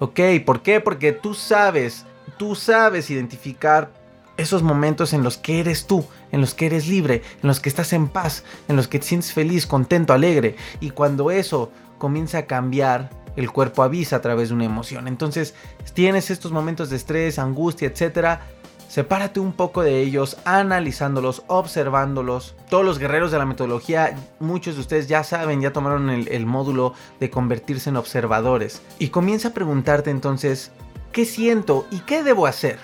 ¿Ok? 0.00 0.18
¿Por 0.44 0.62
qué? 0.62 0.80
Porque 0.80 1.12
tú 1.12 1.34
sabes, 1.34 2.04
tú 2.36 2.56
sabes 2.56 3.10
identificar 3.10 3.92
esos 4.36 4.64
momentos 4.64 5.12
en 5.12 5.22
los 5.22 5.36
que 5.36 5.60
eres 5.60 5.86
tú, 5.86 6.04
en 6.32 6.40
los 6.40 6.54
que 6.54 6.66
eres 6.66 6.88
libre, 6.88 7.22
en 7.42 7.46
los 7.46 7.60
que 7.60 7.68
estás 7.68 7.92
en 7.92 8.08
paz, 8.08 8.42
en 8.66 8.74
los 8.74 8.88
que 8.88 8.98
te 8.98 9.06
sientes 9.06 9.32
feliz, 9.32 9.66
contento, 9.66 10.12
alegre. 10.12 10.56
Y 10.80 10.90
cuando 10.90 11.30
eso 11.30 11.70
comienza 12.02 12.38
a 12.38 12.46
cambiar, 12.46 13.10
el 13.36 13.52
cuerpo 13.52 13.84
avisa 13.84 14.16
a 14.16 14.20
través 14.20 14.48
de 14.48 14.56
una 14.56 14.64
emoción. 14.64 15.06
Entonces, 15.06 15.54
tienes 15.94 16.32
estos 16.32 16.50
momentos 16.50 16.90
de 16.90 16.96
estrés, 16.96 17.38
angustia, 17.38 17.86
etcétera. 17.86 18.40
Sepárate 18.88 19.38
un 19.38 19.52
poco 19.52 19.84
de 19.84 20.00
ellos, 20.00 20.36
analizándolos, 20.44 21.44
observándolos. 21.46 22.56
Todos 22.68 22.84
los 22.84 22.98
guerreros 22.98 23.30
de 23.30 23.38
la 23.38 23.46
metodología, 23.46 24.16
muchos 24.40 24.74
de 24.74 24.80
ustedes 24.80 25.06
ya 25.06 25.22
saben, 25.22 25.60
ya 25.60 25.72
tomaron 25.72 26.10
el, 26.10 26.26
el 26.26 26.44
módulo 26.44 26.92
de 27.20 27.30
convertirse 27.30 27.90
en 27.90 27.98
observadores. 27.98 28.82
Y 28.98 29.10
comienza 29.10 29.48
a 29.48 29.54
preguntarte 29.54 30.10
entonces, 30.10 30.72
¿qué 31.12 31.24
siento 31.24 31.86
y 31.92 32.00
qué 32.00 32.24
debo 32.24 32.46
hacer? 32.48 32.80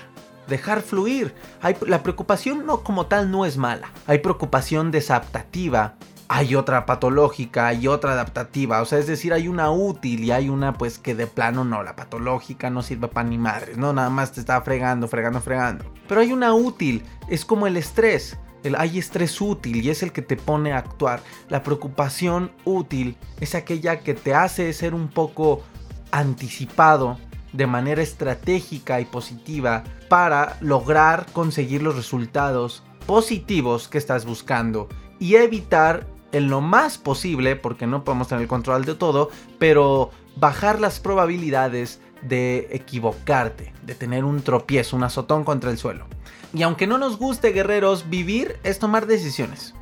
dejar 0.46 0.80
fluir. 0.80 1.34
Hay, 1.60 1.76
la 1.86 2.02
preocupación 2.02 2.64
no 2.64 2.82
como 2.82 3.04
tal 3.04 3.30
no 3.30 3.44
es 3.44 3.58
mala. 3.58 3.90
Hay 4.06 4.20
preocupación 4.20 4.90
desadaptativa 4.90 5.96
hay 6.28 6.54
otra 6.54 6.84
patológica, 6.84 7.68
hay 7.68 7.88
otra 7.88 8.12
adaptativa, 8.12 8.82
o 8.82 8.84
sea, 8.84 8.98
es 8.98 9.06
decir, 9.06 9.32
hay 9.32 9.48
una 9.48 9.70
útil 9.70 10.24
y 10.24 10.30
hay 10.30 10.50
una 10.50 10.74
pues 10.74 10.98
que 10.98 11.14
de 11.14 11.26
plano 11.26 11.64
no, 11.64 11.82
la 11.82 11.96
patológica 11.96 12.68
no 12.68 12.82
sirve 12.82 13.08
para 13.08 13.28
ni 13.28 13.38
madres, 13.38 13.78
no, 13.78 13.94
nada 13.94 14.10
más 14.10 14.32
te 14.32 14.40
está 14.40 14.60
fregando, 14.60 15.08
fregando, 15.08 15.40
fregando. 15.40 15.86
Pero 16.06 16.20
hay 16.20 16.32
una 16.32 16.52
útil, 16.52 17.02
es 17.28 17.46
como 17.46 17.66
el 17.66 17.78
estrés, 17.78 18.36
el, 18.62 18.76
hay 18.76 18.98
estrés 18.98 19.40
útil 19.40 19.82
y 19.82 19.88
es 19.88 20.02
el 20.02 20.12
que 20.12 20.20
te 20.20 20.36
pone 20.36 20.72
a 20.72 20.78
actuar. 20.78 21.20
La 21.48 21.62
preocupación 21.62 22.52
útil 22.64 23.16
es 23.40 23.54
aquella 23.54 24.00
que 24.00 24.12
te 24.12 24.34
hace 24.34 24.70
ser 24.74 24.94
un 24.94 25.08
poco 25.08 25.62
anticipado 26.10 27.18
de 27.54 27.66
manera 27.66 28.02
estratégica 28.02 29.00
y 29.00 29.06
positiva 29.06 29.84
para 30.10 30.58
lograr 30.60 31.26
conseguir 31.32 31.82
los 31.82 31.96
resultados 31.96 32.82
positivos 33.06 33.88
que 33.88 33.96
estás 33.96 34.26
buscando 34.26 34.88
y 35.18 35.36
evitar 35.36 36.06
en 36.32 36.48
lo 36.48 36.60
más 36.60 36.98
posible, 36.98 37.56
porque 37.56 37.86
no 37.86 38.04
podemos 38.04 38.28
tener 38.28 38.42
el 38.42 38.48
control 38.48 38.84
de 38.84 38.94
todo, 38.94 39.30
pero 39.58 40.10
bajar 40.36 40.80
las 40.80 41.00
probabilidades 41.00 42.00
de 42.22 42.68
equivocarte, 42.70 43.72
de 43.82 43.94
tener 43.94 44.24
un 44.24 44.42
tropiezo, 44.42 44.96
un 44.96 45.04
azotón 45.04 45.44
contra 45.44 45.70
el 45.70 45.78
suelo. 45.78 46.06
Y 46.52 46.62
aunque 46.62 46.86
no 46.86 46.98
nos 46.98 47.18
guste, 47.18 47.52
guerreros, 47.52 48.08
vivir 48.08 48.58
es 48.64 48.78
tomar 48.78 49.06
decisiones 49.06 49.74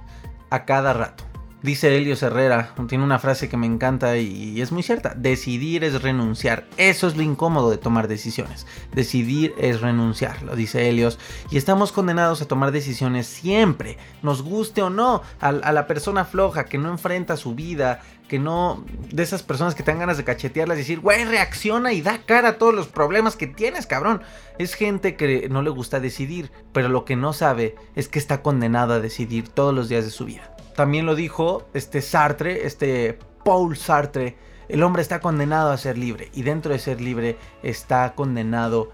a 0.51 0.65
cada 0.65 0.93
rato. 0.93 1.25
Dice 1.67 1.97
Helios 1.97 2.23
Herrera, 2.23 2.77
tiene 2.87 3.03
una 3.03 3.19
frase 3.19 3.49
que 3.49 3.57
me 3.57 3.67
encanta 3.67 4.17
y 4.19 4.61
es 4.61 4.71
muy 4.71 4.85
cierta. 4.85 5.15
Decidir 5.17 5.83
es 5.83 6.01
renunciar. 6.01 6.65
Eso 6.77 7.09
es 7.09 7.17
lo 7.17 7.25
incómodo 7.25 7.73
de 7.73 7.77
tomar 7.77 8.07
decisiones. 8.07 8.69
Decidir 8.95 9.53
es 9.59 9.81
renunciar, 9.81 10.45
lo 10.45 10.55
dice 10.55 10.89
Helios. 10.89 11.19
Y 11.51 11.57
estamos 11.57 11.91
condenados 11.91 12.41
a 12.41 12.47
tomar 12.47 12.71
decisiones 12.71 13.27
siempre, 13.27 13.99
nos 14.23 14.43
guste 14.43 14.81
o 14.81 14.91
no, 14.91 15.23
a, 15.41 15.51
la 15.51 15.89
persona 15.89 16.25
floja 16.25 16.67
que 16.67 16.79
no 16.79 16.89
enfrenta 16.89 17.37
su 17.37 17.57
vida, 17.57 18.01
que 18.29 18.39
no... 18.39 18.85
De 19.11 19.25
esas 19.25 19.43
personas 19.43 19.75
que 19.75 19.83
te 19.83 19.91
dan 19.91 19.99
ganas 19.99 20.19
de 20.19 20.25
cachetearlas 20.25 20.77
y 20.77 20.83
decir, 20.83 21.01
güey, 21.01 21.25
reacciona 21.25 21.93
y 21.93 22.01
da 22.01 22.19
cara 22.19 22.51
a 22.51 22.59
todos 22.59 22.77
los 22.77 22.87
problemas 22.87 23.35
que 23.35 23.49
tienes, 23.49 23.89
cabrón. 23.89 24.23
Es 24.59 24.75
gente 24.75 25.17
que 25.17 25.49
no 25.49 25.63
le 25.63 25.71
gusta 25.71 25.99
decidir, 25.99 26.53
pero 26.73 26.89
lo 26.89 27.05
que 27.05 27.17
no 27.17 27.33
sabe 27.33 27.75
es 27.97 28.07
que 28.07 28.21
está 28.21 28.41
condenado 28.41 28.95
a 28.95 29.01
decidir 29.01 29.49
todos 29.49 29.75
los 29.75 29.89
días 29.89 30.05
de 30.05 30.13
su 30.13 30.27
vida. 30.27 30.56
También 30.77 31.07
lo 31.07 31.15
dijo 31.15 31.67
este 31.75 32.03
Sartre, 32.03 32.67
este 32.67 33.19
Paul 33.45 33.77
Sartre, 33.77 34.37
el 34.69 34.83
hombre 34.83 35.03
está 35.03 35.21
condenado 35.21 35.71
a 35.71 35.79
ser 35.79 35.97
libre 35.97 36.31
y 36.35 36.43
dentro 36.43 36.73
de 36.73 36.79
ser 36.79 37.01
libre 37.01 37.39
está 37.63 38.15
condenado 38.15 38.93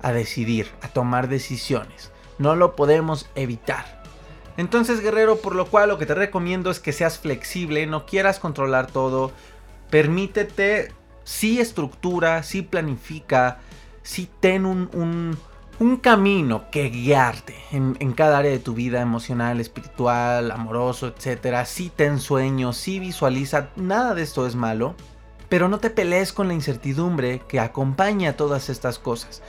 a 0.00 0.12
decidir, 0.12 0.70
a 0.80 0.88
tomar 0.88 1.28
decisiones. 1.28 2.12
No 2.38 2.54
lo 2.54 2.76
podemos 2.76 3.28
evitar. 3.34 4.02
Entonces, 4.56 5.00
guerrero, 5.00 5.38
por 5.40 5.56
lo 5.56 5.66
cual 5.66 5.88
lo 5.88 5.98
que 5.98 6.06
te 6.06 6.14
recomiendo 6.14 6.70
es 6.70 6.78
que 6.78 6.92
seas 6.92 7.18
flexible, 7.18 7.86
no 7.86 8.06
quieras 8.06 8.38
controlar 8.38 8.86
todo, 8.86 9.32
permítete, 9.90 10.92
sí 11.24 11.58
estructura, 11.58 12.42
sí 12.44 12.62
planifica, 12.62 13.58
sí 14.02 14.30
ten 14.40 14.66
un, 14.66 14.88
un 14.92 15.36
camino 15.96 16.70
que 16.70 16.88
guiarte 16.90 17.56
en, 17.72 18.12
cada 18.12 18.38
área 18.38 18.50
de 18.50 18.58
tu 18.58 18.74
vida 18.74 19.00
emocional, 19.00 19.60
espiritual, 19.60 20.50
amoroso, 20.50 21.08
etcétera. 21.08 21.64
Si 21.64 21.90
ten 21.90 22.20
sueños, 22.20 22.76
si 22.76 23.00
visualiza, 23.00 23.70
nada 23.76 24.14
de 24.14 24.22
esto 24.22 24.46
es 24.46 24.54
malo, 24.54 24.94
pero 25.48 25.68
no 25.68 25.78
te 25.78 25.90
pelees 25.90 26.32
con 26.32 26.48
la 26.48 26.54
incertidumbre 26.54 27.40
que 27.48 27.60
acompaña 27.60 28.36
todas 28.36 28.68
estas 28.68 28.98
cosas. 28.98 29.42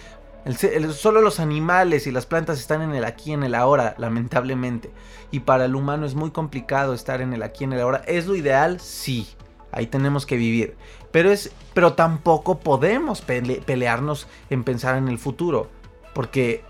solo 0.93 1.21
los 1.21 1.39
animales 1.39 2.07
y 2.07 2.11
las 2.11 2.25
plantas 2.25 2.59
están 2.59 2.81
en 2.81 2.95
el 2.95 3.05
aquí, 3.05 3.33
en 3.33 3.43
el 3.43 3.53
ahora, 3.53 3.95
lamentablemente. 3.97 4.91
Y 5.31 5.41
para 5.41 5.65
el 5.65 5.75
humano 5.75 6.05
es 6.05 6.15
muy 6.15 6.31
complicado 6.31 6.93
estar 6.93 7.21
en 7.21 7.33
el 7.33 7.43
aquí, 7.43 7.65
en 7.65 7.73
el 7.73 7.81
ahora. 7.81 8.01
¿Es 8.07 8.25
lo 8.25 8.35
ideal? 8.35 8.79
Sí. 8.79 9.27
Ahí 9.71 9.87
tenemos 9.87 10.25
que 10.25 10.37
vivir. 10.37 10.75
Pero, 11.11 11.31
es, 11.31 11.51
pero 11.73 11.93
tampoco 11.93 12.59
podemos 12.59 13.21
pelearnos 13.21 14.27
en 14.49 14.63
pensar 14.63 14.97
en 14.97 15.07
el 15.07 15.17
futuro 15.17 15.69
porque 16.15 16.63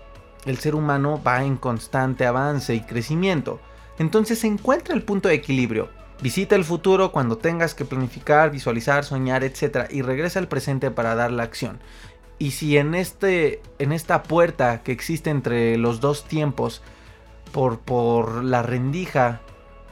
el 0.44 0.58
ser 0.58 0.74
humano 0.74 1.22
va 1.24 1.44
en 1.44 1.56
constante 1.56 2.26
avance 2.26 2.74
y 2.74 2.80
crecimiento. 2.80 3.60
Entonces 3.98 4.42
encuentra 4.44 4.94
el 4.94 5.04
punto 5.04 5.28
de 5.28 5.36
equilibrio. 5.36 5.88
Visita 6.20 6.56
el 6.56 6.64
futuro 6.64 7.12
cuando 7.12 7.38
tengas 7.38 7.74
que 7.74 7.84
planificar, 7.84 8.50
visualizar, 8.50 9.04
soñar, 9.04 9.44
etc. 9.44 9.88
Y 9.90 10.02
regresa 10.02 10.40
al 10.40 10.48
presente 10.48 10.90
para 10.90 11.14
dar 11.14 11.30
la 11.30 11.44
acción. 11.44 11.78
Y 12.38 12.50
si 12.50 12.76
en, 12.76 12.94
este, 12.94 13.62
en 13.78 13.92
esta 13.92 14.24
puerta 14.24 14.82
que 14.82 14.92
existe 14.92 15.30
entre 15.30 15.78
los 15.78 16.00
dos 16.00 16.24
tiempos, 16.24 16.82
por, 17.52 17.78
por 17.78 18.42
la 18.42 18.62
rendija, 18.62 19.42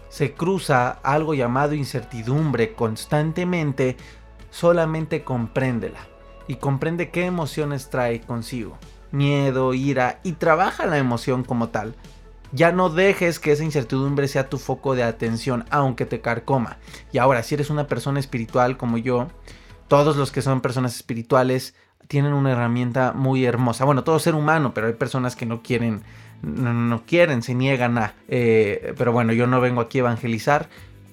se 0.08 0.34
cruza 0.34 0.90
algo 0.90 1.34
llamado 1.34 1.74
incertidumbre 1.74 2.74
constantemente, 2.74 3.96
solamente 4.50 5.22
compréndela. 5.22 6.00
Y 6.48 6.56
comprende 6.56 7.10
qué 7.10 7.24
emociones 7.24 7.88
trae 7.88 8.20
consigo 8.20 8.76
miedo, 9.14 9.72
ira 9.72 10.20
y 10.22 10.32
trabaja 10.32 10.86
la 10.86 10.98
emoción 10.98 11.44
como 11.44 11.68
tal. 11.68 11.94
Ya 12.52 12.70
no 12.70 12.88
dejes 12.88 13.40
que 13.40 13.52
esa 13.52 13.64
incertidumbre 13.64 14.28
sea 14.28 14.48
tu 14.48 14.58
foco 14.58 14.94
de 14.94 15.02
atención, 15.02 15.64
aunque 15.70 16.06
te 16.06 16.20
carcoma. 16.20 16.76
Y 17.12 17.18
ahora, 17.18 17.42
si 17.42 17.54
eres 17.54 17.70
una 17.70 17.88
persona 17.88 18.20
espiritual 18.20 18.76
como 18.76 18.96
yo, 18.98 19.28
todos 19.88 20.16
los 20.16 20.30
que 20.30 20.42
son 20.42 20.60
personas 20.60 20.94
espirituales 20.94 21.74
tienen 22.06 22.32
una 22.32 22.52
herramienta 22.52 23.12
muy 23.12 23.44
hermosa. 23.44 23.84
Bueno, 23.84 24.04
todo 24.04 24.18
ser 24.18 24.34
humano, 24.34 24.72
pero 24.72 24.86
hay 24.86 24.92
personas 24.92 25.34
que 25.34 25.46
no 25.46 25.62
quieren, 25.62 26.02
no, 26.42 27.02
quieren, 27.06 27.42
se 27.42 27.54
niegan 27.54 27.98
a. 27.98 28.14
Eh, 28.28 28.94
pero 28.96 29.12
bueno, 29.12 29.32
yo 29.32 29.46
no 29.46 29.60
vengo 29.60 29.80
aquí 29.80 29.98
a 29.98 30.02
evangelizar. 30.02 30.68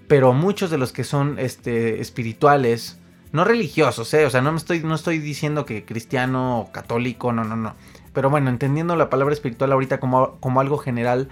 Pero 0.08 0.34
muchos 0.34 0.70
de 0.70 0.78
los 0.78 0.92
que 0.92 1.04
son 1.04 1.40
este, 1.40 2.02
espirituales, 2.02 3.00
no 3.32 3.44
religiosos, 3.44 4.14
¿eh? 4.14 4.26
O 4.26 4.30
sea, 4.30 4.42
no, 4.42 4.52
me 4.52 4.58
estoy, 4.58 5.20
diciendo 5.20 5.66
que 5.66 5.86
cristiano 5.86 6.60
o 6.60 6.72
católico, 6.72 7.32
no, 7.32 7.44
no, 7.44 7.56
no. 7.56 7.76
Pero 8.14 8.30
bueno, 8.30 8.50
entendiendo 8.50 8.96
la 8.96 9.10
palabra 9.10 9.34
espiritual 9.34 9.72
ahorita 9.72 10.00
como, 10.00 10.38
como 10.40 10.60
algo 10.60 10.78
general, 10.78 11.30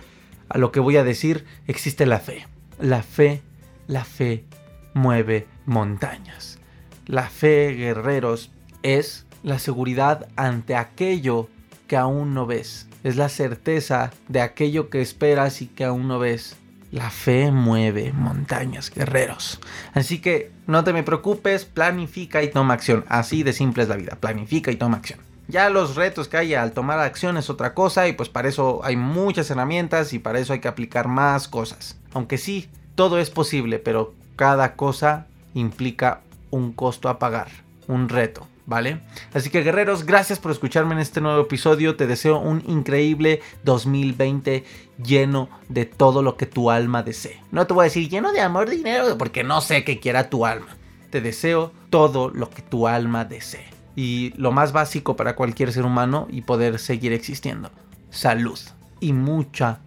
a 0.48 0.58
lo 0.58 0.72
que 0.72 0.80
voy 0.80 0.98
a 0.98 1.04
decir, 1.04 1.46
existe 1.68 2.06
la 2.06 2.20
fe. 2.20 2.48
La 2.80 3.04
fe, 3.04 3.42
la 3.88 4.06
fe 4.06 4.46
mueve 4.94 5.48
montañas. 5.66 6.60
La 7.06 7.30
fe, 7.30 7.74
guerreros, 7.74 8.52
es 8.82 9.26
la 9.44 9.60
seguridad 9.60 10.28
ante 10.36 10.76
aquello 10.76 11.50
que 11.88 11.98
aún 11.98 12.34
no 12.34 12.46
ves. 12.46 12.88
Es 13.04 13.18
la 13.18 13.30
certeza 13.30 14.12
de 14.28 14.42
aquello 14.42 14.90
que 14.90 15.02
esperas 15.02 15.62
y 15.62 15.68
que 15.68 15.84
aún 15.84 16.08
no 16.08 16.20
ves. 16.20 16.56
La 16.92 17.12
fe 17.12 17.52
mueve 17.52 18.12
montañas, 18.14 18.90
guerreros. 18.90 19.60
Así 19.94 20.20
que 20.20 20.52
no 20.66 20.84
te 20.84 20.92
me 20.92 21.04
preocupes, 21.04 21.66
planifica 21.66 22.42
y 22.42 22.50
toma 22.50 22.74
acción. 22.74 23.06
Así 23.10 23.44
de 23.44 23.54
simple 23.54 23.84
es 23.84 23.90
la 23.90 23.96
vida. 23.96 24.18
Planifica 24.20 24.72
y 24.72 24.76
toma 24.76 24.98
acción. 24.98 25.20
Ya 25.48 25.70
los 25.70 25.96
retos 25.96 26.28
que 26.28 26.38
hay 26.38 26.54
al 26.54 26.74
tomar 26.74 27.00
acción 27.00 27.38
es 27.38 27.50
otra 27.50 27.74
cosa 27.74 28.08
y 28.08 28.14
pues 28.14 28.30
para 28.30 28.50
eso 28.50 28.82
hay 28.84 28.96
muchas 28.96 29.50
herramientas 29.50 30.14
y 30.14 30.20
para 30.20 30.40
eso 30.40 30.54
hay 30.54 30.60
que 30.60 30.68
aplicar 30.68 31.08
más 31.08 31.48
cosas. 31.48 31.98
Aunque 32.14 32.38
sí, 32.38 32.70
todo 32.96 33.20
es 33.20 33.30
posible, 33.30 33.80
pero 33.80 34.14
cada 34.36 34.76
cosa 34.76 35.28
implica 35.54 36.22
un 36.52 36.72
costo 36.72 37.10
a 37.10 37.20
pagar, 37.20 37.50
un 37.88 38.10
reto. 38.10 38.48
¿Vale? 38.70 39.02
Así 39.34 39.50
que 39.50 39.64
guerreros, 39.64 40.06
gracias 40.06 40.38
por 40.40 40.52
escucharme 40.52 40.94
en 40.94 41.00
este 41.00 41.20
nuevo 41.20 41.42
episodio. 41.42 41.96
Te 41.96 42.06
deseo 42.06 42.40
un 42.40 42.64
increíble 42.68 43.42
2020 43.64 44.64
lleno 45.04 45.50
de 45.68 45.86
todo 45.86 46.22
lo 46.22 46.38
que 46.38 46.46
tu 46.46 46.70
alma 46.70 47.02
desee. 47.02 47.42
No 47.52 47.66
te 47.66 47.74
voy 47.74 47.82
a 47.82 47.84
decir 47.86 48.08
lleno 48.08 48.32
de 48.32 48.42
amor, 48.42 48.70
dinero, 48.70 49.18
porque 49.18 49.44
no 49.44 49.60
sé 49.62 49.84
qué 49.84 50.00
quiera 50.00 50.30
tu 50.30 50.46
alma. 50.46 50.78
Te 51.10 51.20
deseo 51.20 51.74
todo 51.90 52.30
lo 52.30 52.52
que 52.52 52.62
tu 52.62 52.88
alma 52.88 53.26
desee. 53.26 53.66
Y 53.96 54.34
lo 54.38 54.52
más 54.52 54.72
básico 54.72 55.16
para 55.16 55.36
cualquier 55.36 55.74
ser 55.74 55.84
humano 55.84 56.28
y 56.30 56.42
poder 56.42 56.78
seguir 56.78 57.12
existiendo. 57.12 57.72
Salud 58.12 58.60
y 59.00 59.14
mucha 59.14 59.80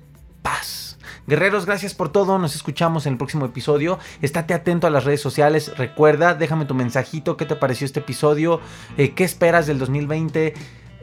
paz. 0.42 0.91
Guerreros, 1.26 1.66
gracias 1.66 1.94
por 1.94 2.08
todo. 2.08 2.38
Nos 2.38 2.56
escuchamos 2.56 3.06
en 3.06 3.12
el 3.12 3.18
próximo 3.18 3.46
episodio. 3.46 3.98
Estate 4.22 4.54
atento 4.54 4.88
a 4.88 4.90
las 4.90 5.04
redes 5.04 5.20
sociales. 5.20 5.76
Recuerda, 5.78 6.34
déjame 6.34 6.64
tu 6.64 6.74
mensajito. 6.74 7.36
¿Qué 7.36 7.46
te 7.46 7.54
pareció 7.54 7.84
este 7.84 8.00
episodio? 8.00 8.60
Eh, 8.96 9.12
¿Qué 9.12 9.22
esperas 9.22 9.68
del 9.68 9.78
2020? 9.78 10.52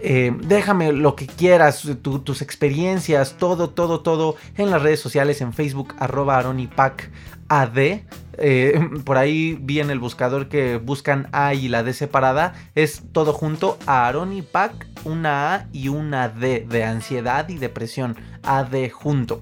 Eh, 0.02 0.36
déjame 0.42 0.92
lo 0.92 1.16
que 1.16 1.26
quieras, 1.26 1.88
tus 2.02 2.42
experiencias, 2.42 3.36
todo, 3.38 3.70
todo, 3.70 4.02
todo 4.02 4.36
en 4.58 4.72
las 4.72 4.82
redes 4.82 5.00
sociales, 5.00 5.40
en 5.40 5.54
Facebook, 5.54 5.96
arroba 6.00 6.38
AroniPacAD. 6.38 7.78
Eh, 7.78 8.90
por 9.06 9.18
ahí 9.18 9.58
vi 9.62 9.80
en 9.80 9.90
el 9.90 10.00
buscador 10.00 10.50
que 10.50 10.78
buscan 10.78 11.30
A 11.32 11.54
y 11.54 11.70
la 11.70 11.84
D 11.84 11.94
separada. 11.94 12.56
Es 12.76 13.04
todo 13.14 13.32
junto 13.32 13.78
a 13.86 14.06
Aronipac, 14.06 14.86
una 15.06 15.54
A 15.54 15.68
y 15.72 15.88
una 15.88 16.28
D 16.28 16.66
de 16.68 16.84
ansiedad 16.84 17.48
y 17.48 17.58
depresión. 17.58 18.18
AD 18.44 18.90
junto 18.92 19.42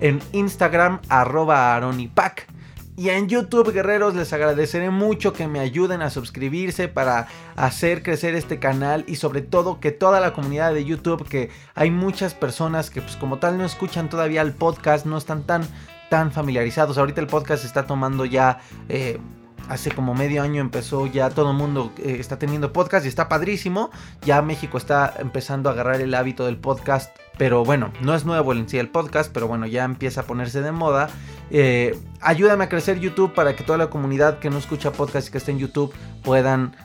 en 0.00 0.20
Instagram 0.32 1.00
arroba 1.08 1.74
aronipac. 1.74 2.46
Y 2.96 3.08
en 3.08 3.28
YouTube, 3.28 3.72
guerreros, 3.72 4.14
les 4.14 4.32
agradeceré 4.32 4.90
mucho 4.90 5.32
que 5.32 5.48
me 5.48 5.58
ayuden 5.58 6.00
a 6.00 6.10
suscribirse 6.10 6.86
para 6.86 7.26
hacer 7.56 8.04
crecer 8.04 8.36
este 8.36 8.60
canal 8.60 9.04
y 9.08 9.16
sobre 9.16 9.42
todo 9.42 9.80
que 9.80 9.90
toda 9.90 10.20
la 10.20 10.32
comunidad 10.32 10.72
de 10.72 10.84
YouTube, 10.84 11.28
que 11.28 11.50
hay 11.74 11.90
muchas 11.90 12.34
personas 12.34 12.90
que 12.90 13.02
pues 13.02 13.16
como 13.16 13.38
tal 13.38 13.58
no 13.58 13.64
escuchan 13.64 14.08
todavía 14.08 14.42
el 14.42 14.52
podcast, 14.52 15.06
no 15.06 15.18
están 15.18 15.42
tan, 15.42 15.66
tan 16.08 16.30
familiarizados. 16.30 16.96
Ahorita 16.96 17.20
el 17.20 17.26
podcast 17.26 17.64
está 17.64 17.84
tomando 17.86 18.24
ya... 18.24 18.60
Eh, 18.88 19.18
hace 19.68 19.90
como 19.90 20.14
medio 20.14 20.42
año 20.42 20.60
empezó 20.60 21.06
ya 21.06 21.30
todo 21.30 21.50
el 21.50 21.56
mundo 21.56 21.92
eh, 21.98 22.16
está 22.18 22.38
teniendo 22.38 22.72
podcast 22.72 23.04
y 23.04 23.08
está 23.08 23.28
padrísimo. 23.28 23.90
Ya 24.22 24.42
México 24.42 24.78
está 24.78 25.14
empezando 25.18 25.68
a 25.68 25.72
agarrar 25.72 26.00
el 26.00 26.14
hábito 26.14 26.46
del 26.46 26.56
podcast. 26.56 27.14
Pero 27.36 27.64
bueno, 27.64 27.92
no 28.00 28.14
es 28.14 28.24
nuevo 28.24 28.52
en 28.52 28.68
sí 28.68 28.78
el 28.78 28.88
podcast, 28.88 29.32
pero 29.32 29.48
bueno, 29.48 29.66
ya 29.66 29.84
empieza 29.84 30.20
a 30.20 30.24
ponerse 30.24 30.60
de 30.60 30.72
moda. 30.72 31.08
Eh, 31.50 31.98
ayúdame 32.20 32.64
a 32.64 32.68
crecer 32.68 33.00
YouTube 33.00 33.34
para 33.34 33.56
que 33.56 33.64
toda 33.64 33.78
la 33.78 33.90
comunidad 33.90 34.38
que 34.38 34.50
no 34.50 34.58
escucha 34.58 34.92
podcast 34.92 35.28
y 35.28 35.32
que 35.32 35.38
está 35.38 35.50
en 35.50 35.58
YouTube 35.58 35.92
puedan 36.22 36.76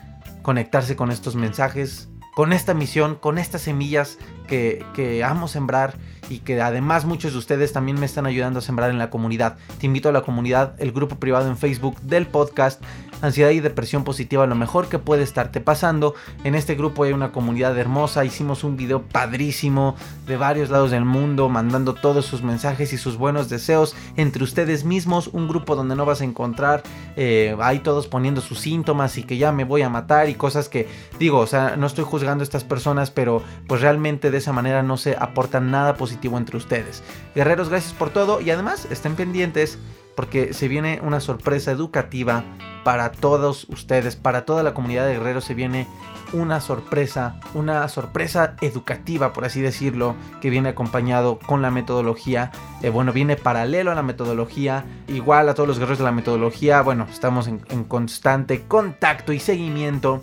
conectarse 0.42 0.96
con 0.96 1.10
estos 1.10 1.36
mensajes, 1.36 2.08
con 2.34 2.52
esta 2.52 2.74
misión, 2.74 3.14
con 3.14 3.38
estas 3.38 3.62
semillas 3.62 4.18
que, 4.50 5.24
amo 5.24 5.48
sembrar 5.48 5.94
y 6.28 6.40
que 6.40 6.60
además 6.60 7.04
muchos 7.04 7.32
de 7.32 7.38
ustedes 7.38 7.72
también 7.72 7.98
me 7.98 8.06
están 8.06 8.26
ayudando 8.26 8.58
a 8.58 8.62
sembrar 8.62 8.90
en 8.90 8.98
la 8.98 9.10
comunidad. 9.10 9.56
Te 9.78 9.86
invito 9.86 10.08
a 10.08 10.12
la 10.12 10.22
comunidad, 10.22 10.74
el 10.78 10.92
grupo 10.92 11.16
privado 11.16 11.48
en 11.48 11.56
Facebook 11.56 12.00
del 12.02 12.26
podcast 12.26 12.82
Ansiedad 13.22 13.50
y 13.50 13.60
Depresión 13.60 14.04
Positiva, 14.04 14.46
lo 14.46 14.54
mejor 14.54 14.88
que 14.88 14.98
puede 14.98 15.22
estarte 15.22 15.60
pasando. 15.60 16.14
En 16.44 16.54
este 16.54 16.74
grupo 16.74 17.04
hay 17.04 17.12
una 17.12 17.32
comunidad 17.32 17.76
hermosa, 17.78 18.24
hicimos 18.24 18.64
un 18.64 18.76
video 18.76 19.02
padrísimo 19.02 19.96
de 20.26 20.36
varios 20.36 20.70
lados 20.70 20.90
del 20.90 21.04
mundo, 21.04 21.48
mandando 21.48 21.94
todos 21.94 22.24
sus 22.24 22.42
mensajes 22.42 22.92
y 22.92 22.98
sus 22.98 23.16
buenos 23.16 23.48
deseos 23.48 23.94
entre 24.16 24.44
ustedes 24.44 24.84
mismos, 24.84 25.28
un 25.28 25.48
grupo 25.48 25.76
donde 25.76 25.96
no 25.96 26.06
vas 26.06 26.20
a 26.20 26.24
encontrar 26.24 26.82
eh, 27.16 27.56
ahí 27.60 27.80
todos 27.80 28.06
poniendo 28.06 28.40
sus 28.40 28.60
síntomas 28.60 29.18
y 29.18 29.24
que 29.24 29.36
ya 29.36 29.52
me 29.52 29.64
voy 29.64 29.82
a 29.82 29.88
matar 29.88 30.28
y 30.28 30.34
cosas 30.34 30.68
que 30.68 30.88
digo, 31.18 31.38
o 31.38 31.46
sea, 31.46 31.76
no 31.76 31.86
estoy 31.86 32.04
juzgando 32.04 32.42
a 32.42 32.44
estas 32.44 32.64
personas, 32.64 33.10
pero 33.10 33.42
pues 33.66 33.80
realmente 33.80 34.30
de 34.30 34.39
esa 34.40 34.52
manera 34.52 34.82
no 34.82 34.96
se 34.96 35.16
aportan 35.16 35.70
nada 35.70 35.94
positivo 35.94 36.38
entre 36.38 36.56
ustedes. 36.56 37.02
Guerreros, 37.34 37.68
gracias 37.68 37.92
por 37.92 38.10
todo 38.10 38.40
y 38.40 38.50
además 38.50 38.86
estén 38.90 39.14
pendientes 39.14 39.78
porque 40.16 40.52
se 40.52 40.68
viene 40.68 41.00
una 41.02 41.20
sorpresa 41.20 41.70
educativa 41.70 42.44
para 42.84 43.12
todos 43.12 43.66
ustedes, 43.68 44.16
para 44.16 44.44
toda 44.44 44.62
la 44.62 44.74
comunidad 44.74 45.06
de 45.06 45.14
guerreros 45.14 45.44
se 45.44 45.54
viene 45.54 45.86
una 46.32 46.60
sorpresa, 46.60 47.40
una 47.54 47.88
sorpresa 47.88 48.54
educativa, 48.60 49.32
por 49.32 49.44
así 49.44 49.60
decirlo, 49.60 50.14
que 50.40 50.50
viene 50.50 50.68
acompañado 50.68 51.38
con 51.38 51.60
la 51.62 51.70
metodología. 51.70 52.52
Eh, 52.82 52.90
bueno, 52.90 53.12
viene 53.12 53.36
paralelo 53.36 53.90
a 53.90 53.94
la 53.94 54.02
metodología, 54.02 54.84
igual 55.08 55.48
a 55.48 55.54
todos 55.54 55.68
los 55.68 55.78
guerreros 55.78 55.98
de 55.98 56.04
la 56.04 56.12
metodología. 56.12 56.82
Bueno, 56.82 57.06
estamos 57.10 57.48
en 57.48 57.84
constante 57.84 58.62
contacto 58.66 59.32
y 59.32 59.40
seguimiento 59.40 60.22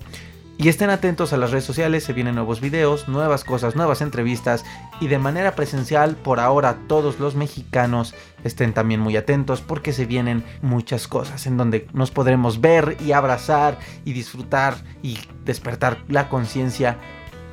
y 0.58 0.68
estén 0.68 0.90
atentos 0.90 1.32
a 1.32 1.36
las 1.36 1.52
redes 1.52 1.64
sociales, 1.64 2.02
se 2.02 2.12
vienen 2.12 2.34
nuevos 2.34 2.60
videos, 2.60 3.06
nuevas 3.06 3.44
cosas, 3.44 3.76
nuevas 3.76 4.00
entrevistas 4.00 4.64
y 5.00 5.06
de 5.06 5.18
manera 5.18 5.54
presencial 5.54 6.16
por 6.16 6.40
ahora 6.40 6.78
todos 6.88 7.20
los 7.20 7.36
mexicanos 7.36 8.12
estén 8.42 8.74
también 8.74 9.00
muy 9.00 9.16
atentos 9.16 9.60
porque 9.60 9.92
se 9.92 10.04
vienen 10.04 10.44
muchas 10.60 11.06
cosas 11.06 11.46
en 11.46 11.56
donde 11.56 11.86
nos 11.92 12.10
podremos 12.10 12.60
ver 12.60 12.96
y 13.04 13.12
abrazar 13.12 13.78
y 14.04 14.12
disfrutar 14.12 14.74
y 15.00 15.18
despertar 15.44 15.98
la 16.08 16.28
conciencia 16.28 16.98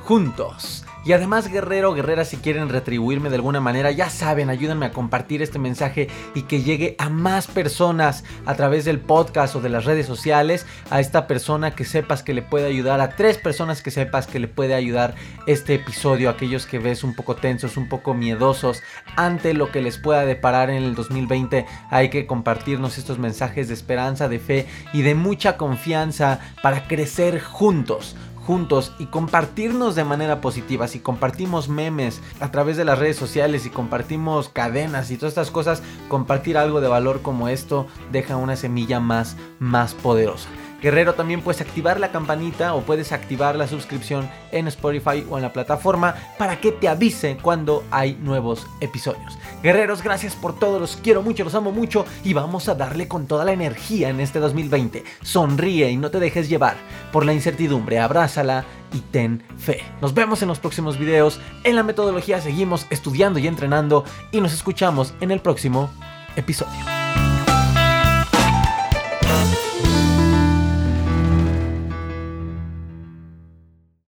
juntos. 0.00 0.85
Y 1.06 1.12
además, 1.12 1.46
guerrero, 1.46 1.94
guerrera, 1.94 2.24
si 2.24 2.36
quieren 2.36 2.68
retribuirme 2.68 3.30
de 3.30 3.36
alguna 3.36 3.60
manera, 3.60 3.92
ya 3.92 4.10
saben, 4.10 4.50
ayúdenme 4.50 4.86
a 4.86 4.92
compartir 4.92 5.40
este 5.40 5.60
mensaje 5.60 6.08
y 6.34 6.42
que 6.42 6.62
llegue 6.62 6.96
a 6.98 7.08
más 7.08 7.46
personas 7.46 8.24
a 8.44 8.56
través 8.56 8.84
del 8.84 8.98
podcast 8.98 9.54
o 9.54 9.60
de 9.60 9.68
las 9.68 9.84
redes 9.84 10.06
sociales. 10.06 10.66
A 10.90 10.98
esta 10.98 11.28
persona 11.28 11.76
que 11.76 11.84
sepas 11.84 12.24
que 12.24 12.34
le 12.34 12.42
puede 12.42 12.66
ayudar, 12.66 13.00
a 13.00 13.10
tres 13.10 13.38
personas 13.38 13.82
que 13.82 13.92
sepas 13.92 14.26
que 14.26 14.40
le 14.40 14.48
puede 14.48 14.74
ayudar 14.74 15.14
este 15.46 15.74
episodio, 15.74 16.28
aquellos 16.28 16.66
que 16.66 16.80
ves 16.80 17.04
un 17.04 17.14
poco 17.14 17.36
tensos, 17.36 17.76
un 17.76 17.88
poco 17.88 18.12
miedosos 18.12 18.82
ante 19.14 19.54
lo 19.54 19.70
que 19.70 19.82
les 19.82 19.98
pueda 19.98 20.26
deparar 20.26 20.70
en 20.70 20.82
el 20.82 20.96
2020. 20.96 21.66
Hay 21.88 22.10
que 22.10 22.26
compartirnos 22.26 22.98
estos 22.98 23.20
mensajes 23.20 23.68
de 23.68 23.74
esperanza, 23.74 24.28
de 24.28 24.40
fe 24.40 24.66
y 24.92 25.02
de 25.02 25.14
mucha 25.14 25.56
confianza 25.56 26.40
para 26.64 26.88
crecer 26.88 27.40
juntos 27.40 28.16
juntos 28.46 28.92
y 28.98 29.06
compartirnos 29.06 29.94
de 29.94 30.04
manera 30.04 30.40
positiva. 30.40 30.88
Si 30.88 31.00
compartimos 31.00 31.68
memes 31.68 32.22
a 32.40 32.50
través 32.50 32.76
de 32.76 32.84
las 32.84 32.98
redes 32.98 33.16
sociales 33.16 33.66
y 33.66 33.70
compartimos 33.70 34.48
cadenas 34.48 35.10
y 35.10 35.16
todas 35.16 35.32
estas 35.32 35.50
cosas, 35.50 35.82
compartir 36.08 36.56
algo 36.56 36.80
de 36.80 36.88
valor 36.88 37.22
como 37.22 37.48
esto 37.48 37.86
deja 38.12 38.36
una 38.36 38.56
semilla 38.56 39.00
más, 39.00 39.36
más 39.58 39.94
poderosa. 39.94 40.48
Guerrero 40.82 41.14
también 41.14 41.40
puedes 41.40 41.60
activar 41.60 41.98
la 41.98 42.12
campanita 42.12 42.74
o 42.74 42.82
puedes 42.82 43.12
activar 43.12 43.56
la 43.56 43.66
suscripción 43.66 44.28
en 44.52 44.68
Spotify 44.68 45.24
o 45.28 45.36
en 45.36 45.42
la 45.42 45.52
plataforma 45.52 46.14
para 46.38 46.60
que 46.60 46.72
te 46.72 46.88
avise 46.88 47.38
cuando 47.40 47.84
hay 47.90 48.14
nuevos 48.14 48.66
episodios. 48.80 49.38
Guerreros, 49.62 50.02
gracias 50.02 50.34
por 50.34 50.58
todo, 50.58 50.78
los 50.78 50.96
quiero 50.96 51.22
mucho, 51.22 51.44
los 51.44 51.54
amo 51.54 51.72
mucho 51.72 52.04
y 52.24 52.34
vamos 52.34 52.68
a 52.68 52.74
darle 52.74 53.08
con 53.08 53.26
toda 53.26 53.44
la 53.44 53.52
energía 53.52 54.10
en 54.10 54.20
este 54.20 54.38
2020. 54.38 55.04
Sonríe 55.22 55.90
y 55.90 55.96
no 55.96 56.10
te 56.10 56.20
dejes 56.20 56.48
llevar 56.48 56.76
por 57.12 57.24
la 57.24 57.32
incertidumbre, 57.32 57.98
abrázala 57.98 58.64
y 58.92 59.00
ten 59.00 59.42
fe. 59.58 59.80
Nos 60.00 60.14
vemos 60.14 60.42
en 60.42 60.48
los 60.48 60.58
próximos 60.58 60.98
videos. 60.98 61.40
En 61.64 61.76
la 61.76 61.82
metodología 61.82 62.40
seguimos 62.40 62.86
estudiando 62.90 63.38
y 63.38 63.46
entrenando 63.46 64.04
y 64.30 64.40
nos 64.40 64.52
escuchamos 64.52 65.14
en 65.20 65.30
el 65.30 65.40
próximo 65.40 65.90
episodio. 66.36 67.25